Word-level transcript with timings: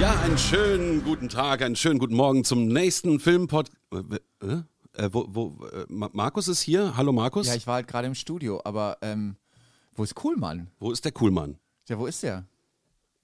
Ja, 0.00 0.18
einen 0.20 0.36
schönen 0.36 1.02
guten 1.04 1.28
Tag, 1.28 1.62
einen 1.62 1.74
schönen 1.76 1.98
guten 1.98 2.14
Morgen 2.14 2.44
zum 2.44 2.68
nächsten 2.68 3.18
Filmpod. 3.18 3.70
Äh, 3.92 4.46
äh, 4.46 4.62
äh, 4.92 5.08
wo, 5.12 5.26
wo, 5.28 5.64
äh, 5.66 5.86
Ma- 5.88 6.10
Markus 6.12 6.48
ist 6.48 6.60
hier. 6.60 6.96
Hallo 6.96 7.12
Markus. 7.12 7.46
Ja, 7.46 7.54
ich 7.54 7.66
war 7.66 7.76
halt 7.76 7.88
gerade 7.88 8.06
im 8.06 8.14
Studio, 8.14 8.60
aber 8.64 8.98
ähm, 9.00 9.36
wo 9.94 10.02
ist 10.04 10.14
Kuhlmann? 10.14 10.68
wo 10.78 10.92
ist 10.92 11.04
der 11.04 11.12
Coolmann? 11.12 11.58
Ja, 11.88 11.98
wo 11.98 12.06
ist 12.06 12.22
der? 12.22 12.44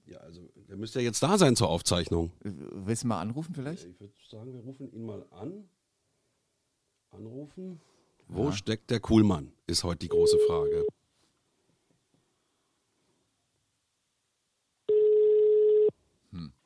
Ja, 0.07 0.17
also 0.19 0.41
der 0.67 0.75
müsste 0.77 0.99
ja 0.99 1.05
jetzt 1.05 1.21
da 1.21 1.37
sein 1.37 1.55
zur 1.55 1.69
Aufzeichnung. 1.69 2.31
Äh, 2.43 2.51
Willst 2.85 3.03
du 3.03 3.07
mal 3.07 3.21
anrufen 3.21 3.53
vielleicht? 3.53 3.85
Ich 3.85 3.99
würde 3.99 4.13
sagen, 4.29 4.51
wir 4.53 4.61
rufen 4.61 4.91
ihn 4.91 5.05
mal 5.05 5.25
an. 5.29 5.65
Anrufen. 7.11 7.79
Wo 8.27 8.51
steckt 8.51 8.89
der 8.89 8.99
Coolmann? 8.99 9.51
Ist 9.67 9.83
heute 9.83 9.99
die 9.99 10.07
große 10.09 10.37
Frage. 10.47 10.85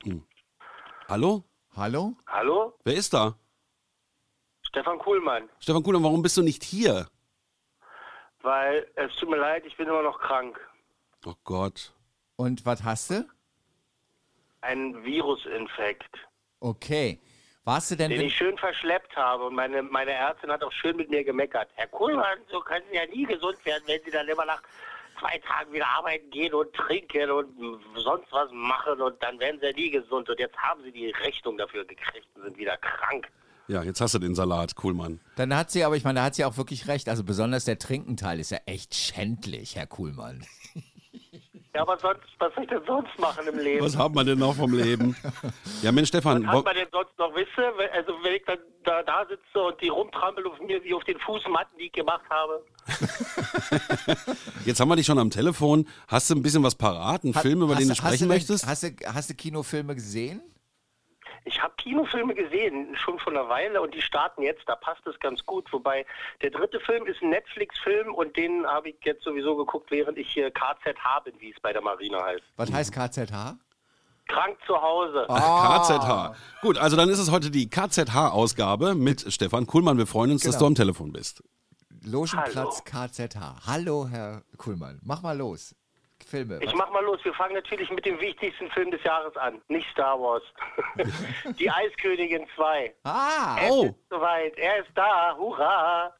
Hm. 0.07 0.23
Hallo? 1.09 1.43
Hallo? 1.75 2.15
Hallo? 2.27 2.73
Wer 2.85 2.93
ist 2.95 3.13
da? 3.13 3.35
Stefan 4.61 4.97
Kuhlmann. 4.99 5.49
Stefan 5.59 5.83
Kuhlmann, 5.83 6.03
warum 6.03 6.21
bist 6.21 6.37
du 6.37 6.41
nicht 6.43 6.63
hier? 6.63 7.07
Weil 8.41 8.89
es 8.95 9.13
tut 9.17 9.29
mir 9.29 9.37
leid, 9.37 9.65
ich 9.65 9.75
bin 9.75 9.87
immer 9.87 10.03
noch 10.03 10.19
krank. 10.19 10.57
Oh 11.25 11.33
Gott. 11.43 11.93
Und 12.37 12.65
was 12.65 12.83
hast 12.83 13.09
du? 13.11 13.27
Ein 14.61 15.03
Virusinfekt, 15.03 16.15
Okay. 16.59 17.19
Warst 17.65 17.91
du 17.91 17.95
denn. 17.97 18.09
den 18.09 18.19
wenn- 18.19 18.27
ich 18.27 18.35
schön 18.37 18.57
verschleppt 18.57 19.13
habe. 19.17 19.43
Und 19.47 19.53
meine, 19.55 19.83
meine 19.83 20.11
Ärztin 20.11 20.49
hat 20.51 20.63
auch 20.63 20.71
schön 20.71 20.95
mit 20.95 21.09
mir 21.09 21.23
gemeckert. 21.25 21.69
Herr 21.75 21.87
Kuhlmann, 21.87 22.39
so 22.49 22.61
können 22.61 22.85
Sie 22.89 22.95
ja 22.95 23.05
nie 23.07 23.25
gesund 23.25 23.63
werden, 23.65 23.83
wenn 23.87 24.01
Sie 24.03 24.09
dann 24.11 24.27
immer 24.29 24.45
nach 24.45 24.63
zwei 25.19 25.37
Tagen 25.39 25.73
wieder 25.73 25.87
arbeiten 25.87 26.29
gehen 26.29 26.53
und 26.53 26.73
trinken 26.73 27.31
und 27.31 27.47
sonst 27.95 28.31
was 28.31 28.49
machen. 28.51 29.01
Und 29.01 29.21
dann 29.21 29.39
werden 29.39 29.59
Sie 29.59 29.67
ja 29.67 29.73
nie 29.73 29.89
gesund. 29.91 30.29
Und 30.29 30.39
jetzt 30.39 30.57
haben 30.57 30.81
Sie 30.83 30.91
die 30.91 31.11
Rechnung 31.11 31.57
dafür 31.57 31.85
gekriegt 31.85 32.27
und 32.35 32.43
sind 32.43 32.57
wieder 32.57 32.77
krank. 32.77 33.27
Ja, 33.67 33.83
jetzt 33.83 33.99
hast 33.99 34.13
du 34.13 34.19
den 34.19 34.33
Salat, 34.33 34.75
Coolmann. 34.75 35.19
Dann 35.35 35.53
hat 35.55 35.71
sie, 35.71 35.83
aber 35.83 35.97
ich 35.97 36.05
meine, 36.05 36.19
da 36.19 36.25
hat 36.25 36.35
sie 36.35 36.45
auch 36.45 36.55
wirklich 36.55 36.87
recht. 36.87 37.09
Also 37.09 37.25
besonders 37.25 37.65
der 37.65 37.77
Trinkenteil 37.77 38.39
ist 38.39 38.51
ja 38.51 38.59
echt 38.65 38.95
schändlich, 38.95 39.75
Herr 39.75 39.87
Kuhlmann. 39.87 40.45
Ja, 41.77 41.83
aber 41.83 41.99
sonst, 41.99 42.21
was 42.39 42.51
soll 42.55 42.63
ich 42.63 42.69
denn 42.71 42.81
sonst 42.87 43.19
machen 43.19 43.45
im 43.47 43.59
Leben? 43.59 43.85
Was 43.85 43.95
haben 43.95 44.15
wir 44.15 44.23
denn 44.23 44.39
noch 44.39 44.55
vom 44.55 44.73
Leben? 44.73 45.15
Ja, 45.83 45.91
Mensch, 45.91 46.07
Stefan, 46.07 46.41
Was 46.47 46.55
hat 46.55 46.65
man 46.65 46.73
denn 46.75 46.87
sonst 46.91 47.15
noch 47.19 47.35
wisse? 47.35 47.71
Also 47.93 48.13
wenn 48.23 48.33
ich 48.33 48.43
dann 48.47 48.57
da, 48.83 49.03
da 49.03 49.23
sitze 49.29 49.61
und 49.61 49.79
die 49.79 49.89
rumtrampel 49.89 50.47
auf 50.47 50.59
mir 50.59 50.83
wie 50.83 50.95
auf 50.95 51.03
den 51.03 51.19
Fußmatten, 51.19 51.77
die 51.77 51.85
ich 51.85 51.91
gemacht 51.91 52.23
habe. 52.31 52.65
jetzt 54.65 54.79
haben 54.79 54.87
wir 54.89 54.95
dich 54.95 55.05
schon 55.05 55.19
am 55.19 55.29
Telefon. 55.29 55.87
Hast 56.07 56.31
du 56.31 56.35
ein 56.35 56.41
bisschen 56.41 56.63
was 56.63 56.73
parat? 56.73 57.23
Einen 57.23 57.35
Film, 57.35 57.61
über 57.61 57.75
den 57.75 57.83
du 57.87 57.91
Hast- 57.91 58.01
hast 58.01 58.07
sprechen 58.07 58.19
denn- 58.21 58.27
möchtest? 58.29 58.65
Hast 58.65 58.81
du, 58.81 58.89
hast 59.05 59.29
du 59.29 59.35
Kinofilme 59.35 59.93
gesehen? 59.93 60.41
Ich 61.47 61.63
habe 61.63 61.73
Kinofilme 61.77 62.35
gesehen, 62.35 62.93
schon 62.97 63.17
vor 63.19 63.31
einer 63.31 63.47
Weile 63.47 63.81
und 63.81 63.93
die 63.93 64.01
starten 64.01 64.41
jetzt, 64.41 64.63
da 64.67 64.75
passt 64.75 65.07
es 65.07 65.17
ganz 65.19 65.45
gut. 65.45 65.71
Wobei 65.71 66.05
der 66.41 66.49
dritte 66.51 66.79
Film 66.81 67.05
ist 67.07 67.21
ein 67.21 67.29
Netflix-Film 67.29 68.13
und 68.13 68.35
den 68.35 68.65
habe 68.67 68.89
ich 68.89 68.97
jetzt 69.05 69.23
sowieso 69.23 69.55
geguckt, 69.55 69.89
während 69.89 70.17
ich 70.17 70.29
hier 70.29 70.51
KZH 70.51 71.21
bin, 71.23 71.33
wie 71.39 71.51
es 71.51 71.59
bei 71.61 71.71
der 71.71 71.81
Marine 71.81 72.21
heißt. 72.21 72.43
Was 72.57 72.71
heißt 72.71 72.91
KZH? 72.91 73.57
Krank 74.27 74.57
zu 74.67 74.75
Hause. 74.81 75.25
Ah. 75.29 75.79
KZH. 75.79 76.35
Gut, 76.61 76.77
also 76.77 76.97
dann 76.97 77.07
ist 77.07 77.19
es 77.19 77.31
heute 77.31 77.49
die 77.49 77.69
KZH-Ausgabe 77.69 78.93
mit 78.93 79.31
Stefan 79.31 79.65
Kuhlmann. 79.67 79.97
Wir 79.97 80.05
freuen 80.07 80.31
uns, 80.31 80.41
dass 80.43 80.55
Genau. 80.55 80.59
du 80.59 80.67
am 80.67 80.75
Telefon 80.75 81.13
bist. 81.13 81.41
Logenplatz 82.03 82.83
KZH. 82.83 83.65
Hallo, 83.65 84.05
Herr 84.09 84.43
Kuhlmann. 84.57 84.99
Mach 85.03 85.21
mal 85.21 85.37
los. 85.37 85.73
Filme. 86.27 86.59
Ich 86.61 86.73
mach 86.75 86.89
mal 86.91 87.03
los. 87.03 87.23
Wir 87.23 87.33
fangen 87.33 87.55
natürlich 87.55 87.89
mit 87.89 88.05
dem 88.05 88.19
wichtigsten 88.19 88.69
Film 88.71 88.91
des 88.91 89.03
Jahres 89.03 89.35
an. 89.37 89.61
Nicht 89.67 89.89
Star 89.91 90.19
Wars. 90.19 90.43
die 91.59 91.69
Eiskönigin 91.69 92.45
2. 92.55 92.93
ah! 93.05 93.57
Es 93.61 93.71
Oh. 93.71 93.85
ist 93.85 93.95
soweit. 94.09 94.57
Er 94.57 94.77
ist 94.79 94.89
da. 94.95 95.35
Hurra. 95.37 96.13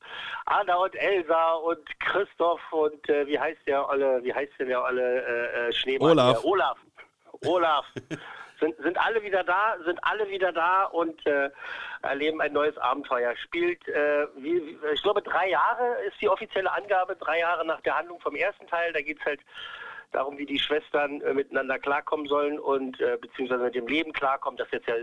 Anna 0.45 0.75
und 0.75 0.95
Elsa 0.95 1.53
und 1.56 2.00
Christoph 2.00 2.62
und 2.72 3.07
äh, 3.09 3.28
wie 3.28 3.38
heißt 3.40 3.59
der 3.68 3.88
alle, 3.90 4.23
wie 4.23 4.34
heißt 4.34 4.53
denn 4.59 4.69
der 4.69 4.79
alle 4.79 5.23
äh, 5.25 5.68
äh, 5.68 5.73
Schneemann? 5.73 6.12
Olaf. 6.12 6.41
Der 6.41 6.45
Olaf. 6.50 6.78
Olaf. 7.45 7.85
sind, 8.59 8.75
sind 8.78 8.97
alle 8.97 9.22
wieder 9.22 9.44
da, 9.44 9.75
sind 9.85 10.00
alle 10.03 10.28
wieder 10.29 10.51
da 10.51 10.85
und 10.85 11.24
äh, 11.28 11.50
erleben 12.01 12.41
ein 12.41 12.53
neues 12.53 12.78
Abenteuer. 12.78 13.35
Spielt, 13.35 13.88
äh, 13.88 14.25
wie, 14.38 14.78
ich 14.94 15.03
glaube, 15.03 15.22
drei 15.22 15.50
Jahre 15.50 15.95
ist 16.07 16.19
die 16.22 16.29
offizielle 16.29 16.72
Angabe, 16.72 17.16
drei 17.18 17.39
Jahre 17.39 17.66
nach 17.66 17.81
der 17.81 17.97
Handlung 17.97 18.19
vom 18.22 18.35
ersten 18.35 18.66
Teil. 18.68 18.94
Da 18.94 19.01
geht's 19.01 19.24
halt 19.25 19.41
darum, 20.12 20.38
wie 20.38 20.45
die 20.45 20.59
Schwestern 20.59 21.22
äh, 21.22 21.34
miteinander 21.34 21.79
klarkommen 21.79 22.28
sollen 22.28 22.59
und 22.59 23.00
äh, 23.00 23.18
beziehungsweise 23.19 23.63
mit 23.63 23.75
dem 23.75 23.88
Leben 23.88 24.13
klarkommen. 24.13 24.57
Das 24.57 24.68
jetzt 24.72 24.88
ja, 24.88 24.95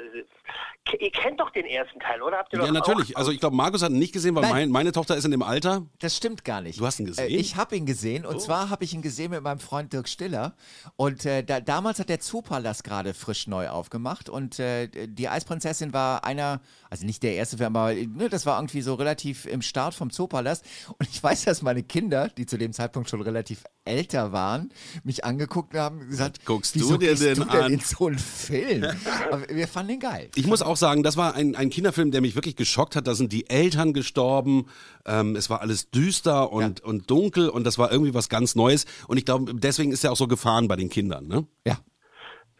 ihr 0.98 1.10
kennt 1.10 1.40
doch 1.40 1.50
den 1.50 1.66
ersten 1.66 2.00
Teil, 2.00 2.22
oder? 2.22 2.38
Habt 2.38 2.52
ihr 2.52 2.62
Ja, 2.62 2.72
natürlich. 2.72 3.14
Auch? 3.14 3.20
Also 3.20 3.32
ich 3.32 3.40
glaube, 3.40 3.56
Markus 3.56 3.82
hat 3.82 3.90
ihn 3.90 3.98
nicht 3.98 4.12
gesehen, 4.12 4.34
weil 4.34 4.48
mein, 4.50 4.70
meine 4.70 4.92
Tochter 4.92 5.16
ist 5.16 5.24
in 5.24 5.30
dem 5.30 5.42
Alter. 5.42 5.86
Das 6.00 6.16
stimmt 6.16 6.44
gar 6.44 6.60
nicht. 6.60 6.80
Du 6.80 6.86
hast 6.86 7.00
ihn 7.00 7.06
gesehen? 7.06 7.28
Äh, 7.28 7.36
ich 7.36 7.56
habe 7.56 7.76
ihn 7.76 7.86
gesehen 7.86 8.24
und 8.24 8.40
zwar 8.40 8.70
habe 8.70 8.84
ich 8.84 8.94
ihn 8.94 9.02
gesehen 9.02 9.30
mit 9.30 9.42
meinem 9.42 9.58
Freund 9.58 9.92
Dirk 9.92 10.08
Stiller 10.08 10.54
und 10.96 11.24
äh, 11.26 11.42
da, 11.42 11.60
damals 11.60 11.98
hat 11.98 12.08
der 12.08 12.20
Zoopalast 12.20 12.84
gerade 12.84 13.14
frisch 13.14 13.46
neu 13.46 13.68
aufgemacht 13.68 14.28
und 14.28 14.58
äh, 14.58 14.88
die 15.06 15.28
Eisprinzessin 15.28 15.92
war 15.92 16.24
einer, 16.24 16.60
also 16.90 17.06
nicht 17.06 17.22
der 17.22 17.34
erste 17.34 17.58
Film, 17.58 17.76
aber 17.76 17.94
ne, 17.94 18.28
das 18.28 18.46
war 18.46 18.58
irgendwie 18.58 18.82
so 18.82 18.94
relativ 18.94 19.46
im 19.46 19.62
Start 19.62 19.94
vom 19.94 20.10
Zoopalast 20.10 20.64
und 20.98 21.08
ich 21.08 21.22
weiß, 21.22 21.44
dass 21.44 21.62
meine 21.62 21.82
Kinder, 21.82 22.28
die 22.28 22.46
zu 22.46 22.58
dem 22.58 22.72
Zeitpunkt 22.72 23.08
schon 23.08 23.22
relativ 23.22 23.64
älter 23.84 24.32
waren, 24.32 24.70
mich 25.02 25.24
angeguckt 25.24 25.74
haben 25.74 26.00
und 26.00 26.08
gesagt, 26.08 26.44
guckst 26.44 26.74
du 26.76 26.96
dir 26.96 27.14
denn 27.14 27.36
du 27.36 27.44
denn 27.44 27.48
an?" 27.48 27.72
in 27.72 27.80
so 27.80 28.06
einen 28.06 28.18
Film? 28.18 28.84
aber 29.30 29.48
wir 29.48 29.68
fanden 29.68 29.92
ihn 29.94 30.00
geil. 30.00 30.30
Ich 30.34 30.46
muss 30.46 30.62
auch 30.62 30.76
sagen, 30.76 31.02
das 31.02 31.16
war 31.16 31.34
ein, 31.34 31.54
ein 31.54 31.70
Kinderfilm, 31.70 32.10
der 32.10 32.20
mich 32.20 32.34
wirklich 32.34 32.56
geschockt 32.56 32.96
hat. 32.96 33.06
Da 33.06 33.14
sind 33.14 33.32
die 33.32 33.48
Eltern 33.48 33.92
gestorben. 33.92 34.66
Ähm, 35.04 35.36
es 35.36 35.50
war 35.50 35.60
alles 35.60 35.90
düster 35.90 36.52
und, 36.52 36.80
und 36.80 37.10
dunkel 37.10 37.48
und 37.48 37.64
das 37.64 37.78
war 37.78 37.92
irgendwie 37.92 38.14
was 38.14 38.28
ganz 38.28 38.54
Neues. 38.54 38.86
Und 39.06 39.18
ich 39.18 39.24
glaube, 39.24 39.54
deswegen 39.54 39.92
ist 39.92 40.04
er 40.04 40.12
auch 40.12 40.16
so 40.16 40.26
gefahren 40.26 40.68
bei 40.68 40.76
den 40.76 40.88
Kindern. 40.88 41.26
Ne? 41.26 41.46
Ja. 41.66 41.78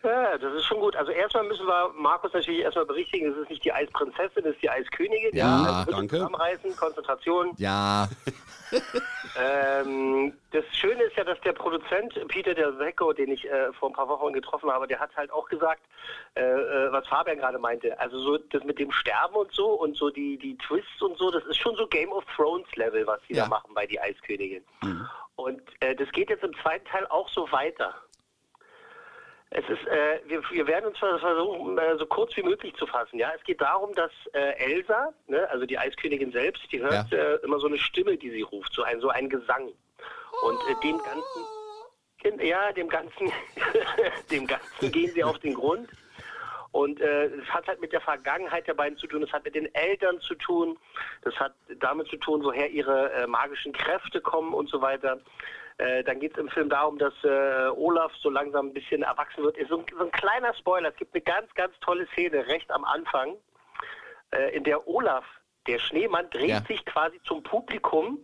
Ja, 0.05 0.37
das 0.39 0.53
ist 0.55 0.65
schon 0.67 0.81
gut. 0.81 0.95
Also 0.97 1.11
erstmal 1.13 1.45
müssen 1.45 1.67
wir 1.67 1.91
Markus 1.97 2.33
natürlich 2.33 2.61
erstmal 2.61 2.85
berichtigen, 2.87 3.33
es 3.33 3.39
ist 3.39 3.51
nicht 3.51 3.65
die 3.65 3.73
Eisprinzessin, 3.73 4.45
es 4.45 4.55
ist 4.55 4.63
die 4.63 4.71
Eiskönigin. 4.71 5.35
Ja, 5.35 5.63
also 5.63 5.79
bitte 5.87 5.91
danke. 5.97 6.17
Zusammenreißen, 6.17 6.77
Konzentration. 6.77 7.53
Ja, 7.57 8.09
Ähm, 9.37 10.33
das 10.53 10.65
Schöne 10.73 11.03
ist 11.05 11.17
ja, 11.17 11.25
dass 11.25 11.41
der 11.41 11.53
Produzent 11.53 12.13
Peter 12.29 12.55
der 12.55 12.73
Secco, 12.77 13.13
den 13.13 13.31
ich 13.33 13.45
äh, 13.51 13.73
vor 13.73 13.91
ein 13.91 13.93
paar 13.93 14.09
Wochen 14.09 14.33
getroffen 14.33 14.71
habe, 14.71 14.87
der 14.87 15.01
hat 15.01 15.15
halt 15.17 15.31
auch 15.33 15.49
gesagt, 15.49 15.81
äh, 16.35 16.41
äh, 16.43 16.93
was 16.93 17.07
Fabian 17.09 17.39
gerade 17.39 17.59
meinte. 17.59 17.99
Also 17.99 18.19
so 18.21 18.39
das 18.39 18.63
mit 18.65 18.79
dem 18.79 18.91
Sterben 18.93 19.35
und 19.35 19.53
so 19.53 19.67
und 19.73 19.97
so 19.97 20.11
die, 20.11 20.37
die 20.39 20.57
Twists 20.59 21.03
und 21.03 21.19
so, 21.19 21.31
das 21.31 21.45
ist 21.47 21.59
schon 21.59 21.75
so 21.77 21.87
Game 21.87 22.13
of 22.13 22.25
Thrones 22.37 22.67
Level, 22.77 23.07
was 23.07 23.21
sie 23.29 23.35
Ja. 23.35 23.45
da 23.45 23.49
machen 23.49 23.73
bei 23.75 23.87
die 23.87 24.01
Eiskönigin. 24.01 24.65
Und 25.37 25.61
äh, 25.81 25.95
das 25.97 26.11
geht 26.13 26.31
jetzt 26.31 26.45
im 26.45 26.55
zweiten 26.63 26.85
Teil 26.87 27.07
auch 27.09 27.29
so 27.29 27.51
weiter. 27.51 27.95
Es 29.57 29.63
ist, 29.69 29.87
äh, 29.87 30.19
wir, 30.27 30.43
wir 30.51 30.67
werden 30.67 30.87
uns 30.87 30.99
versuchen, 30.99 31.79
äh, 31.79 31.97
so 31.97 32.07
kurz 32.07 32.37
wie 32.37 32.43
möglich 32.43 32.75
zu 32.75 32.89
fassen. 32.89 33.21
Ja, 33.21 33.31
es 33.37 33.43
geht 33.45 33.61
darum, 33.61 33.95
dass 33.95 34.11
äh, 34.33 34.53
Elsa, 34.59 35.11
ne, 35.29 35.49
also 35.49 35.65
die 35.65 35.79
Eiskönigin 35.79 36.33
selbst, 36.33 36.65
die 36.73 36.83
hört 36.83 37.09
Ja. 37.13 37.19
äh, 37.19 37.35
immer 37.45 37.61
so 37.61 37.69
eine 37.69 37.79
Stimme, 37.79 38.17
die 38.17 38.31
sie 38.31 38.43
ruft, 38.43 38.73
so 38.75 38.83
ein 38.83 39.01
so 39.01 39.11
ein 39.11 39.29
Gesang. 39.29 39.69
Und 40.43 40.59
äh, 40.69 40.75
dem 40.83 40.99
ganzen, 40.99 42.45
ja, 42.45 42.73
dem 42.73 42.89
ganzen, 42.89 43.33
dem 44.33 44.45
ganzen 44.49 44.91
gehen 44.91 45.13
sie 45.13 45.23
auf 45.23 45.39
den 45.39 45.55
Grund. 45.55 45.89
Und 46.73 47.01
äh, 47.01 47.27
es 47.27 47.49
hat 47.51 47.69
halt 47.69 47.81
mit 47.81 47.93
der 47.93 48.01
Vergangenheit 48.01 48.67
der 48.67 48.75
beiden 48.75 48.99
zu 48.99 49.07
tun, 49.07 49.23
es 49.23 49.33
hat 49.33 49.45
mit 49.45 49.55
den 49.55 49.73
Eltern 49.77 50.19
zu 50.21 50.35
tun, 50.35 50.77
das 51.23 51.33
hat 51.39 51.55
damit 51.79 52.09
zu 52.09 52.17
tun, 52.17 52.43
woher 52.43 52.69
ihre 52.71 53.25
magischen 53.29 53.73
Kräfte 53.73 54.21
kommen 54.21 54.53
und 54.53 54.69
so 54.69 54.83
weiter. 54.83 55.21
Äh, 55.79 56.05
dann 56.05 56.21
geht 56.21 56.33
es 56.33 56.39
im 56.39 56.49
Film 56.49 56.69
darum, 56.69 56.99
dass 56.99 57.13
äh, 57.25 57.69
Olaf 57.69 58.13
so 58.23 58.31
langsam 58.31 58.67
ein 58.69 58.73
bisschen 58.73 59.03
erwachsen 59.03 59.43
wird. 59.43 59.57
Ist 59.57 59.69
so 59.71 59.79
ein, 59.79 59.87
so 59.99 60.05
ein 60.05 60.11
kleiner 60.13 60.55
Spoiler. 60.55 60.91
Es 60.91 60.97
gibt 60.97 61.15
eine 61.15 61.23
ganz, 61.23 61.53
ganz 61.55 61.75
tolle 61.81 62.07
Szene 62.13 62.47
recht 62.47 62.71
am 62.71 62.85
Anfang. 62.85 63.35
äh, 64.31 64.55
in 64.57 64.65
der 64.65 64.87
Olaf, 64.89 65.25
der 65.67 65.79
Schneemann, 65.79 66.29
dreht 66.31 66.49
Ja. 66.49 66.61
sich 66.63 66.85
quasi 66.87 67.21
zum 67.25 67.43
Publikum 67.43 68.19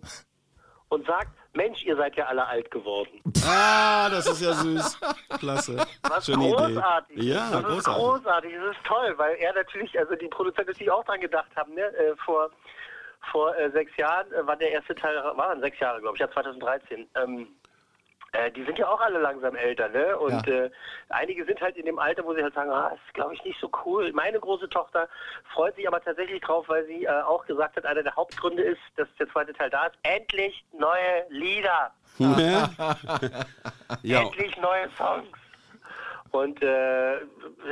und 0.88 1.06
sagt, 1.06 1.30
Mensch, 1.52 1.84
ihr 1.84 1.96
seid 1.96 2.16
ja 2.16 2.26
alle 2.26 2.46
alt 2.46 2.70
geworden. 2.70 3.20
Ah, 3.46 4.08
das 4.10 4.26
ist 4.26 4.40
ja 4.40 4.52
süß. 4.52 5.00
Klasse. 5.38 5.76
Was 6.02 6.26
Schöne 6.26 6.50
großartig. 6.50 7.16
Idee. 7.16 7.26
Ja, 7.32 7.50
das 7.50 7.60
ist 7.60 7.64
großartig. 7.84 8.02
großartig. 8.04 8.52
Das 8.54 8.76
ist 8.76 8.84
toll, 8.86 9.14
weil 9.18 9.34
er 9.36 9.52
natürlich, 9.54 9.98
also 9.98 10.14
die 10.16 10.28
Produzenten 10.28 10.70
natürlich 10.70 10.90
auch 10.90 11.04
dran 11.04 11.20
gedacht 11.20 11.50
haben, 11.56 11.74
ne? 11.74 11.82
Äh, 11.82 12.14
vor 12.24 12.50
vor 13.30 13.56
äh, 13.56 13.70
sechs 13.70 13.96
Jahren 13.96 14.32
äh, 14.32 14.46
war 14.46 14.56
der 14.56 14.70
erste 14.72 14.94
Teil, 14.94 15.16
waren 15.36 15.60
sechs 15.60 15.78
Jahre, 15.80 16.00
glaube 16.00 16.16
ich, 16.16 16.20
ja 16.20 16.30
2013. 16.30 17.08
Ähm, 17.16 17.48
äh, 18.32 18.50
die 18.52 18.62
sind 18.64 18.78
ja 18.78 18.88
auch 18.88 19.00
alle 19.00 19.18
langsam 19.18 19.56
älter, 19.56 19.88
ne? 19.88 20.16
Und 20.16 20.46
Ja. 20.46 20.54
äh, 20.66 20.70
einige 21.08 21.44
sind 21.44 21.60
halt 21.60 21.76
in 21.76 21.84
dem 21.84 21.98
Alter, 21.98 22.24
wo 22.24 22.32
sie 22.32 22.42
halt 22.42 22.54
sagen, 22.54 22.70
ah, 22.70 22.90
das 22.90 22.98
ist 23.06 23.14
glaube 23.14 23.34
ich 23.34 23.42
nicht 23.44 23.58
so 23.60 23.68
cool. 23.84 24.12
Meine 24.12 24.38
große 24.38 24.68
Tochter 24.68 25.08
freut 25.52 25.74
sich 25.74 25.86
aber 25.88 26.00
tatsächlich 26.00 26.40
drauf, 26.40 26.68
weil 26.68 26.86
sie 26.86 27.04
äh, 27.06 27.08
auch 27.22 27.44
gesagt 27.46 27.76
hat, 27.76 27.84
einer 27.86 28.04
der 28.04 28.14
Hauptgründe 28.14 28.62
ist, 28.62 28.80
dass 28.96 29.08
der 29.18 29.28
zweite 29.30 29.52
Teil 29.52 29.68
da 29.70 29.86
ist. 29.86 29.96
Endlich 30.04 30.64
neue 30.72 31.26
Lieder, 31.28 31.90
Ja. 32.18 32.70
ja. 34.02 34.22
endlich 34.22 34.56
neue 34.58 34.88
Songs. 34.96 35.26
Und 36.30 36.62
äh, 36.62 37.16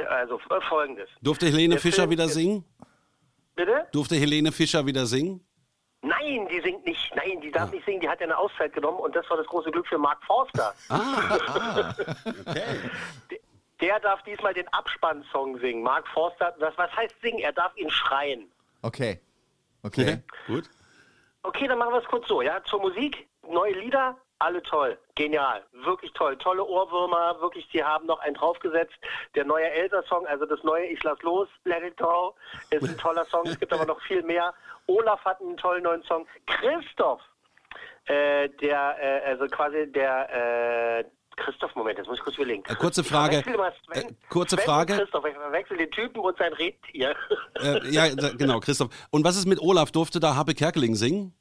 also 0.08 0.40
äh, 0.50 0.60
folgendes. 0.68 1.08
Durfte 1.22 1.46
Helene 1.46 1.74
Der 1.74 1.80
Fischer 1.80 1.98
Film 2.02 2.10
wieder 2.10 2.24
ist- 2.24 2.34
singen? 2.34 2.64
Bitte? 3.58 3.88
Durfte 3.90 4.14
Helene 4.14 4.52
Fischer 4.52 4.86
wieder 4.86 5.04
singen? 5.04 5.44
Nein, 6.02 6.46
die 6.48 6.60
singt 6.60 6.86
nicht. 6.86 7.12
Nein, 7.16 7.40
die 7.40 7.50
darf 7.50 7.72
nicht 7.72 7.84
singen. 7.84 8.00
Die 8.00 8.08
hat 8.08 8.20
ja 8.20 8.26
eine 8.26 8.38
Auszeit 8.38 8.72
genommen 8.72 9.00
und 9.00 9.16
das 9.16 9.28
war 9.28 9.36
das 9.36 9.46
große 9.48 9.72
Glück 9.72 9.84
für 9.88 9.98
Mark 9.98 10.22
Forster. 10.24 10.72
Okay. 12.46 12.64
Der- 13.80 13.98
darf 13.98 14.22
diesmal 14.22 14.54
den 14.54 14.68
Abspannsong 14.68 15.58
singen. 15.58 15.82
Mark 15.82 16.06
Forster, 16.08 16.54
das, 16.60 16.72
was 16.78 16.90
heißt 16.94 17.14
singen? 17.20 17.40
Er 17.40 17.52
darf 17.52 17.76
ihn 17.76 17.90
schreien. 17.90 18.48
Okay. 18.82 19.20
Okay. 19.82 20.22
Gut. 20.46 20.70
Okay, 21.42 21.66
dann 21.66 21.78
machen 21.78 21.94
wir 21.94 22.00
es 22.00 22.06
kurz 22.06 22.28
so. 22.28 22.42
Ja, 22.42 22.62
zur 22.64 22.80
Musik, 22.80 23.26
neue 23.48 23.72
Lieder, 23.72 24.16
alle 24.40 24.62
toll, 24.62 24.96
genial, 25.14 25.64
wirklich 25.72 26.12
toll, 26.12 26.36
tolle 26.38 26.64
Ohrwürmer, 26.64 27.40
wirklich, 27.40 27.68
sie 27.72 27.82
haben 27.82 28.06
noch 28.06 28.20
einen 28.20 28.34
draufgesetzt. 28.34 28.94
Der 29.34 29.44
neue 29.44 29.68
Elsa-Song, 29.70 30.26
also 30.26 30.46
das 30.46 30.62
neue 30.62 30.86
Ich 30.86 31.02
lass 31.02 31.20
los, 31.22 31.48
Let 31.64 31.82
It 31.82 31.96
Go, 31.96 32.34
ist 32.70 32.88
ein 32.88 32.96
toller 32.98 33.24
Song. 33.26 33.46
Es 33.46 33.58
gibt 33.58 33.72
aber 33.72 33.86
noch 33.86 34.00
viel 34.02 34.22
mehr. 34.22 34.54
Olaf 34.86 35.24
hat 35.24 35.40
einen 35.40 35.56
tollen 35.56 35.82
neuen 35.82 36.02
Song. 36.04 36.26
Christoph, 36.46 37.20
äh, 38.06 38.48
der, 38.60 38.96
äh, 39.00 39.30
also 39.30 39.46
quasi 39.46 39.90
der, 39.90 41.00
äh, 41.00 41.04
Christoph, 41.36 41.74
Moment, 41.76 41.98
jetzt 41.98 42.08
muss 42.08 42.18
ich 42.18 42.24
kurz 42.24 42.36
überlegen. 42.36 42.64
Äh, 42.68 42.74
kurze 42.74 43.04
Frage. 43.04 43.42
Sven, 43.42 43.54
Äh, 43.92 44.14
kurze 44.28 44.56
Sven 44.56 44.64
Frage. 44.64 44.96
Christoph, 44.96 45.24
ich 45.24 45.34
verwechsel 45.34 45.76
den 45.76 45.90
Typen 45.90 46.18
und 46.20 46.36
sein 46.36 46.52
Rentier. 46.52 47.14
Äh, 47.60 47.88
ja, 47.90 48.08
genau, 48.08 48.60
Christoph. 48.60 48.88
Und 49.10 49.24
was 49.24 49.36
ist 49.36 49.46
mit 49.46 49.60
Olaf? 49.60 49.92
Durfte 49.92 50.20
da 50.20 50.34
Habe 50.34 50.54
Kerkeling 50.54 50.94
singen? 50.96 51.34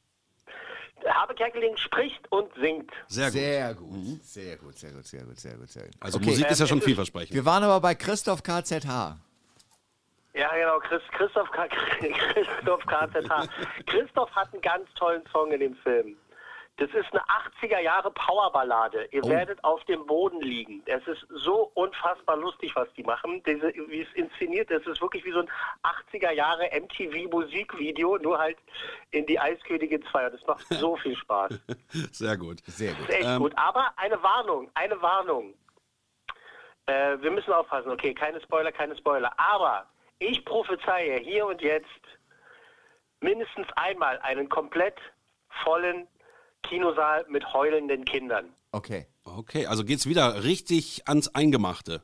Habe 1.08 1.34
Kerkeling 1.36 1.76
spricht 1.78 2.30
und 2.32 2.54
singt. 2.62 2.92
Sehr 3.08 3.28
gut. 3.32 3.34
Sehr 3.40 3.74
gut. 3.76 4.24
Sehr 4.24 4.56
gut, 4.58 4.78
sehr 4.78 4.92
gut, 4.92 5.06
sehr 5.06 5.24
gut, 5.24 5.40
sehr 5.40 5.54
gut, 5.56 5.70
sehr 5.70 5.84
gut. 5.84 5.92
Also 6.00 6.18
Okay. 6.18 6.30
Musik 6.30 6.50
ist 6.52 6.60
ja 6.60 6.66
Ähm, 6.66 6.70
schon 6.70 6.82
vielversprechend. 6.82 7.34
Wir 7.36 7.46
waren 7.46 7.64
aber 7.64 7.80
bei 7.82 7.96
Christoph 7.96 8.44
KZH. 8.44 9.18
Ja, 10.34 10.54
genau, 10.56 10.78
Chris, 10.80 11.02
Christoph, 11.14 11.50
K- 11.52 11.68
Christoph 12.00 12.86
KZH. 12.86 13.48
Christoph 13.88 14.30
hat 14.36 14.54
einen 14.54 14.62
ganz 14.62 14.88
tollen 14.94 15.24
Song 15.32 15.52
in 15.52 15.60
dem 15.60 15.76
Film. 15.78 16.16
Das 16.78 16.92
ist 16.92 17.12
eine 17.12 17.24
80er 17.24 17.80
Jahre 17.80 18.12
Powerballade. 18.12 19.08
Ihr 19.12 19.24
werdet 19.24 19.64
auf 19.64 19.84
dem 19.86 20.06
Boden 20.06 20.40
liegen. 20.42 20.84
Es 20.86 21.06
ist 21.08 21.26
so 21.30 21.72
unfassbar 21.74 22.38
lustig, 22.38 22.76
was 22.76 22.88
die 22.94 23.02
machen. 23.02 23.42
Diese, 23.48 23.74
wie 23.74 24.02
es 24.02 24.14
inszeniert 24.14 24.70
ist, 24.70 24.86
es 24.86 24.94
ist 24.94 25.02
wirklich 25.02 25.26
wie 25.26 25.32
so 25.32 25.40
ein 25.40 25.50
80er 26.14 26.32
Jahre 26.32 26.70
MTV 26.80 27.32
Musikvideo, 27.32 28.20
nur 28.20 28.38
halt 28.38 28.58
in 29.10 29.26
die 29.26 29.40
Eiskönigin 29.40 30.04
2. 30.12 30.28
Und 30.28 30.34
es 30.36 30.46
macht 30.46 30.68
so 30.70 30.96
viel 30.98 31.16
Spaß. 31.16 31.60
Sehr 32.12 32.38
gut. 32.38 32.60
Sehr 32.68 32.94
gut. 32.94 33.10
Ist 33.10 33.16
echt 33.16 33.38
gut. 33.38 33.54
Aber 33.56 33.92
eine 33.96 34.22
Warnung, 34.22 34.70
eine 34.76 35.02
Warnung. 35.02 35.56
Äh, 36.86 37.18
wir 37.20 37.32
müssen 37.32 37.54
aufpassen. 37.54 37.90
Okay, 37.90 38.14
keine 38.14 38.40
Spoiler, 38.42 38.72
keine 38.72 38.96
Spoiler. 38.96 39.34
Aber 39.38 39.88
ich 40.20 40.46
prophezeie 40.46 41.18
hier 41.22 41.48
und 41.48 41.60
jetzt 41.64 41.88
mindestens 43.20 43.68
einmal 43.76 44.20
einen 44.20 44.48
komplett 44.48 45.00
vollen 45.64 46.08
Kinosaal 46.68 47.26
mit 47.30 47.54
heulenden 47.54 48.06
Kindern. 48.06 48.54
Okay. 48.72 49.06
Okay, 49.36 49.66
also 49.68 49.84
geht's 49.84 50.08
wieder 50.08 50.44
richtig 50.44 51.08
ans 51.08 51.34
Eingemachte. 51.36 52.02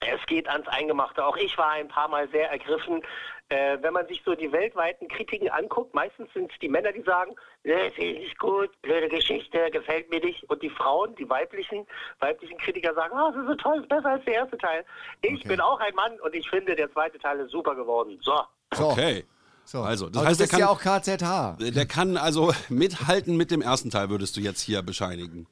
Es 0.00 0.24
geht 0.26 0.48
ans 0.48 0.66
Eingemachte. 0.68 1.24
Auch 1.24 1.36
ich 1.36 1.56
war 1.58 1.70
ein 1.70 1.88
paar 1.88 2.08
Mal 2.08 2.28
sehr 2.30 2.50
ergriffen. 2.50 3.02
Äh, 3.48 3.78
wenn 3.82 3.92
man 3.92 4.06
sich 4.06 4.22
so 4.24 4.34
die 4.34 4.50
weltweiten 4.50 5.06
Kritiken 5.08 5.50
anguckt, 5.50 5.94
meistens 5.94 6.32
sind 6.32 6.50
es 6.50 6.58
die 6.60 6.68
Männer, 6.68 6.92
die 6.92 7.02
sagen, 7.02 7.34
nee, 7.64 7.88
ist 7.88 7.98
nicht 7.98 8.38
gut, 8.38 8.70
blöde 8.80 9.08
Geschichte, 9.08 9.70
gefällt 9.70 10.10
mir 10.10 10.20
nicht. 10.20 10.48
Und 10.48 10.62
die 10.62 10.70
Frauen, 10.70 11.14
die 11.16 11.28
weiblichen, 11.28 11.86
weiblichen 12.20 12.56
Kritiker 12.58 12.94
sagen, 12.94 13.14
ah, 13.14 13.30
es 13.30 13.36
ist 13.36 13.46
so 13.46 13.54
toll, 13.56 13.80
ist 13.80 13.88
besser 13.88 14.10
als 14.10 14.24
der 14.24 14.34
erste 14.34 14.58
Teil. 14.58 14.84
Ich 15.20 15.44
bin 15.44 15.60
auch 15.60 15.80
ein 15.80 15.94
Mann 15.94 16.18
und 16.20 16.34
ich 16.34 16.48
finde, 16.48 16.74
der 16.74 16.90
zweite 16.92 17.18
Teil 17.18 17.40
ist 17.40 17.50
super 17.50 17.74
geworden. 17.74 18.18
So. 18.22 18.40
So. 18.74 18.88
Okay. 18.88 19.24
So. 19.72 19.80
Also, 19.82 20.10
das 20.10 20.18
Aber 20.20 20.28
heißt, 20.28 20.38
du 20.40 20.42
er 20.42 20.44
bist 20.44 20.50
kann- 20.52 20.60
ja 20.60 20.68
auch 20.68 20.80
KZH. 20.80 21.56
Der 21.72 21.86
kann 21.86 22.18
also 22.18 22.52
mithalten 22.68 23.38
mit 23.38 23.50
dem 23.50 23.62
ersten 23.62 23.88
Teil, 23.88 24.10
würdest 24.10 24.36
du 24.36 24.40
jetzt 24.42 24.60
hier 24.60 24.82
bescheinigen. 24.82 25.46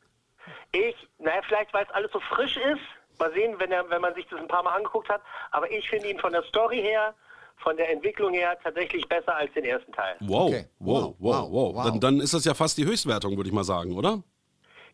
Ich, 0.72 0.94
naja, 1.18 1.40
vielleicht 1.48 1.72
weil 1.72 1.84
es 1.84 1.90
alles 1.94 2.12
so 2.12 2.20
frisch 2.20 2.58
ist. 2.58 2.82
Mal 3.18 3.32
sehen, 3.32 3.54
wenn, 3.58 3.72
er, 3.72 3.88
wenn 3.88 4.02
man 4.02 4.14
sich 4.14 4.26
das 4.30 4.38
ein 4.38 4.46
paar 4.46 4.62
Mal 4.62 4.76
angeguckt 4.76 5.08
hat. 5.08 5.22
Aber 5.52 5.70
ich 5.70 5.88
finde 5.88 6.10
ihn 6.10 6.18
von 6.18 6.32
der 6.32 6.42
Story 6.42 6.82
her, 6.82 7.14
von 7.56 7.74
der 7.78 7.90
Entwicklung 7.90 8.34
her 8.34 8.58
tatsächlich 8.62 9.08
besser 9.08 9.34
als 9.36 9.50
den 9.54 9.64
ersten 9.64 9.90
Teil. 9.92 10.16
Wow, 10.20 10.48
Okay. 10.48 10.66
wow, 10.80 11.14
wow, 11.18 11.48
Wow, 11.48 11.50
wow. 11.50 11.74
wow. 11.76 11.84
Dann, 11.86 12.00
dann 12.00 12.20
ist 12.20 12.34
das 12.34 12.44
ja 12.44 12.52
fast 12.52 12.76
die 12.76 12.84
Höchstwertung, 12.84 13.36
würde 13.38 13.48
ich 13.48 13.54
mal 13.54 13.64
sagen, 13.64 13.96
oder? 13.96 14.22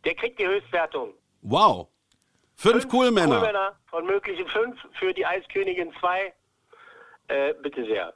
Der 0.04 0.14
kriegt 0.14 0.38
die 0.38 0.46
Höchstwertung. 0.46 1.14
Wow. 1.42 1.88
Fünf, 2.54 2.88
Coolmänner. 2.88 3.38
Coolmänner 3.40 3.72
von 3.90 4.06
möglichen 4.06 4.46
fünf 4.46 4.78
für 5.00 5.12
die 5.12 5.26
Eiskönigin 5.26 5.92
2. 5.98 6.32
Äh, 7.28 7.54
bitte 7.62 7.84
sehr. 7.84 8.14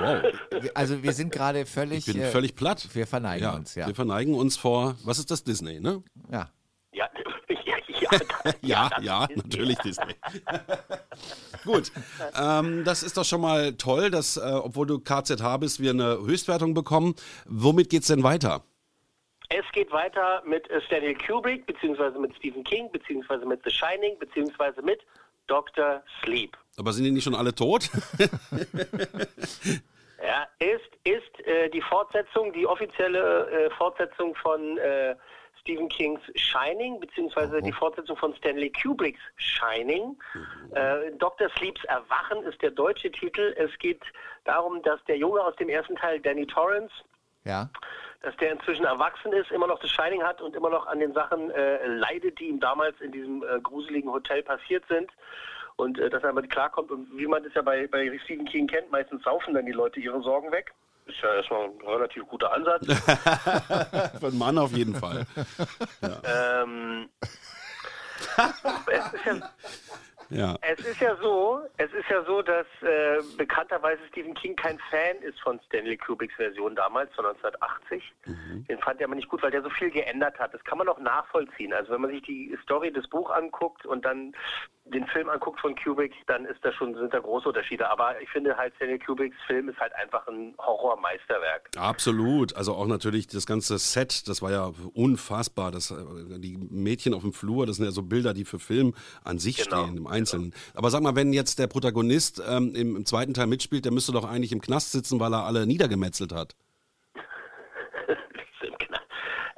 Wow. 0.00 0.70
Also 0.74 1.02
wir 1.02 1.12
sind 1.12 1.32
gerade 1.32 1.64
völlig. 1.66 2.06
Ich 2.06 2.14
bin 2.14 2.22
äh, 2.22 2.26
völlig 2.30 2.54
platt. 2.54 2.86
Wir 2.92 3.06
verneigen 3.06 3.48
uns, 3.50 3.74
ja. 3.74 3.86
Wir 3.86 3.94
verneigen 3.94 4.34
uns 4.34 4.56
vor, 4.56 4.96
was 5.04 5.18
ist 5.18 5.30
das, 5.30 5.42
Disney, 5.44 5.80
ne? 5.80 6.02
ja. 6.30 6.50
Ja, 6.92 7.08
ja, 7.48 7.76
ja, 8.00 8.10
das- 8.44 8.54
Ja, 8.60 8.90
ja, 9.00 9.24
ist- 9.24 9.36
natürlich 9.36 9.78
Disney. 9.78 10.14
Gut, 11.64 11.90
ähm, 12.38 12.84
das 12.84 13.02
ist 13.02 13.16
doch 13.16 13.24
schon 13.24 13.40
mal 13.40 13.72
toll, 13.74 14.10
dass, 14.10 14.36
äh, 14.36 14.40
obwohl 14.40 14.86
du 14.86 14.98
KZH 14.98 15.56
bist, 15.58 15.80
wir 15.80 15.90
eine 15.90 16.18
Höchstwertung 16.18 16.74
bekommen. 16.74 17.14
Womit 17.46 17.88
geht's 17.90 18.08
denn 18.08 18.22
weiter? 18.22 18.62
Es 19.48 19.64
geht 19.72 19.90
weiter 19.92 20.42
mit 20.46 20.68
äh, 20.70 20.80
Stanley 20.82 21.14
Kubrick, 21.14 21.66
beziehungsweise 21.66 22.18
mit 22.18 22.34
Stephen 22.36 22.64
King, 22.64 22.90
beziehungsweise 22.90 23.44
mit 23.46 23.60
The 23.64 23.70
Shining, 23.70 24.18
beziehungsweise 24.18 24.82
mit 24.82 25.00
Dr. 25.46 26.02
Sleep. 26.22 26.56
Aber 26.78 26.92
sind 26.92 27.04
die 27.04 27.10
nicht 27.10 27.24
schon 27.24 27.34
alle 27.34 27.54
tot? 27.54 27.90
Ja, 30.24 30.46
ist, 30.60 30.88
ist 31.02 31.46
äh, 31.46 31.68
die 31.70 31.82
Fortsetzung, 31.82 32.52
die 32.52 32.64
offizielle 32.64 33.50
äh, 33.50 33.70
Fortsetzung 33.70 34.36
von 34.36 34.78
äh, 34.78 35.16
Stephen 35.60 35.88
Kings 35.88 36.20
Shining, 36.36 37.00
beziehungsweise 37.00 37.60
die 37.60 37.72
Fortsetzung 37.72 38.16
von 38.16 38.32
Stanley 38.36 38.70
Kubricks 38.70 39.20
Shining. 39.34 40.16
Äh, 40.74 41.10
Dr. 41.18 41.48
Sleeps 41.56 41.82
Erwachen 41.86 42.44
ist 42.44 42.62
der 42.62 42.70
deutsche 42.70 43.10
Titel. 43.10 43.52
Es 43.58 43.76
geht 43.80 44.00
darum, 44.44 44.80
dass 44.82 45.02
der 45.06 45.16
Junge 45.18 45.40
aus 45.40 45.56
dem 45.56 45.68
ersten 45.68 45.96
Teil, 45.96 46.20
Danny 46.20 46.46
Torrance, 46.46 46.94
Ja. 47.44 47.68
dass 48.22 48.36
der 48.36 48.52
inzwischen 48.52 48.84
erwachsen 48.84 49.32
ist, 49.32 49.50
immer 49.50 49.66
noch 49.66 49.80
das 49.80 49.90
Shining 49.90 50.22
hat 50.22 50.40
und 50.40 50.54
immer 50.54 50.70
noch 50.70 50.86
an 50.86 51.00
den 51.00 51.12
Sachen 51.14 51.50
äh, 51.50 51.84
leidet, 51.84 52.38
die 52.38 52.44
ihm 52.46 52.60
damals 52.60 53.00
in 53.00 53.10
diesem 53.10 53.42
äh, 53.42 53.58
gruseligen 53.60 54.12
Hotel 54.12 54.44
passiert 54.44 54.84
sind. 54.88 55.10
Und 55.76 55.98
äh, 55.98 56.10
dass 56.10 56.22
er 56.22 56.28
damit 56.28 56.50
klarkommt. 56.50 56.90
Und 56.90 57.08
wie 57.16 57.26
man 57.26 57.42
das 57.42 57.54
ja 57.54 57.62
bei, 57.62 57.86
bei 57.86 58.18
Stephen 58.24 58.46
King 58.46 58.66
kennt, 58.66 58.90
meistens 58.90 59.22
saufen 59.22 59.54
dann 59.54 59.66
die 59.66 59.72
Leute 59.72 60.00
ihre 60.00 60.22
Sorgen 60.22 60.50
weg. 60.52 60.72
Ist 61.06 61.20
ja 61.20 61.34
erstmal 61.34 61.64
ein 61.64 61.80
relativ 61.86 62.24
guter 62.28 62.52
Ansatz. 62.52 62.86
Für 64.20 64.26
einen 64.26 64.38
Mann 64.38 64.56
auf 64.58 64.70
jeden 64.72 64.94
Fall. 64.94 65.26
ähm, 66.24 67.08
es, 68.86 69.12
ist 69.12 69.24
ja, 69.26 69.34
Ja. 70.30 70.56
es 70.62 70.78
ist 70.86 71.00
ja 71.00 71.16
so, 71.16 71.60
es 71.76 71.92
ist 71.92 72.08
ja 72.08 72.24
so, 72.24 72.40
dass 72.40 72.66
äh, 72.82 73.18
bekannterweise 73.36 74.00
Stephen 74.10 74.34
King 74.34 74.54
kein 74.54 74.78
Fan 74.90 75.16
ist 75.22 75.40
von 75.40 75.60
Stanley 75.66 75.96
Kubricks 75.96 76.36
Version 76.36 76.76
damals, 76.76 77.12
von 77.14 77.26
1980. 77.26 78.02
Den 78.68 78.78
fand 78.78 79.00
er 79.00 79.06
aber 79.08 79.16
nicht 79.16 79.28
gut, 79.28 79.42
weil 79.42 79.50
der 79.50 79.62
so 79.62 79.70
viel 79.70 79.90
geändert 79.90 80.38
hat. 80.38 80.54
Das 80.54 80.62
kann 80.64 80.78
man 80.78 80.88
auch 80.88 81.00
nachvollziehen. 81.00 81.72
Also 81.72 81.92
wenn 81.92 82.00
man 82.02 82.10
sich 82.10 82.22
die 82.22 82.56
Story 82.62 82.92
des 82.92 83.08
Buch 83.08 83.30
anguckt 83.30 83.84
und 83.86 84.04
dann 84.04 84.34
den 84.92 85.06
Film 85.08 85.28
anguckt 85.28 85.60
von 85.60 85.74
Kubrick, 85.74 86.12
dann 86.26 86.44
ist 86.44 86.64
da 86.64 86.72
schon, 86.72 86.94
sind 86.94 87.12
da 87.12 87.18
große 87.18 87.48
Unterschiede. 87.48 87.88
Aber 87.90 88.20
ich 88.20 88.28
finde 88.30 88.56
halt, 88.56 88.74
Stanley 88.76 88.98
Kubricks 88.98 89.36
Film 89.46 89.68
ist 89.68 89.78
halt 89.80 89.94
einfach 89.94 90.26
ein 90.28 90.54
Horrormeisterwerk. 90.58 91.70
Absolut. 91.76 92.54
Also 92.56 92.74
auch 92.74 92.86
natürlich 92.86 93.26
das 93.26 93.46
ganze 93.46 93.78
Set, 93.78 94.28
das 94.28 94.42
war 94.42 94.50
ja 94.52 94.70
unfassbar. 94.94 95.70
Das, 95.72 95.90
äh, 95.90 95.96
die 96.38 96.56
Mädchen 96.56 97.14
auf 97.14 97.22
dem 97.22 97.32
Flur, 97.32 97.66
das 97.66 97.76
sind 97.76 97.84
ja 97.86 97.90
so 97.90 98.02
Bilder, 98.02 98.34
die 98.34 98.44
für 98.44 98.58
Film 98.58 98.94
an 99.24 99.38
sich 99.38 99.56
Genau. 99.64 99.84
stehen, 99.84 99.96
im 99.96 100.06
Einzelnen. 100.06 100.54
Aber 100.74 100.90
sag 100.90 101.02
mal, 101.02 101.16
wenn 101.16 101.32
jetzt 101.32 101.58
der 101.58 101.66
Protagonist 101.66 102.42
ähm, 102.46 102.74
im, 102.74 102.96
im 102.96 103.06
zweiten 103.06 103.34
Teil 103.34 103.46
mitspielt, 103.46 103.84
der 103.84 103.92
müsste 103.92 104.12
doch 104.12 104.24
eigentlich 104.28 104.52
im 104.52 104.60
Knast 104.60 104.92
sitzen, 104.92 105.18
weil 105.20 105.32
er 105.34 105.44
alle 105.44 105.66
niedergemetzelt 105.66 106.32
hat. 106.32 106.54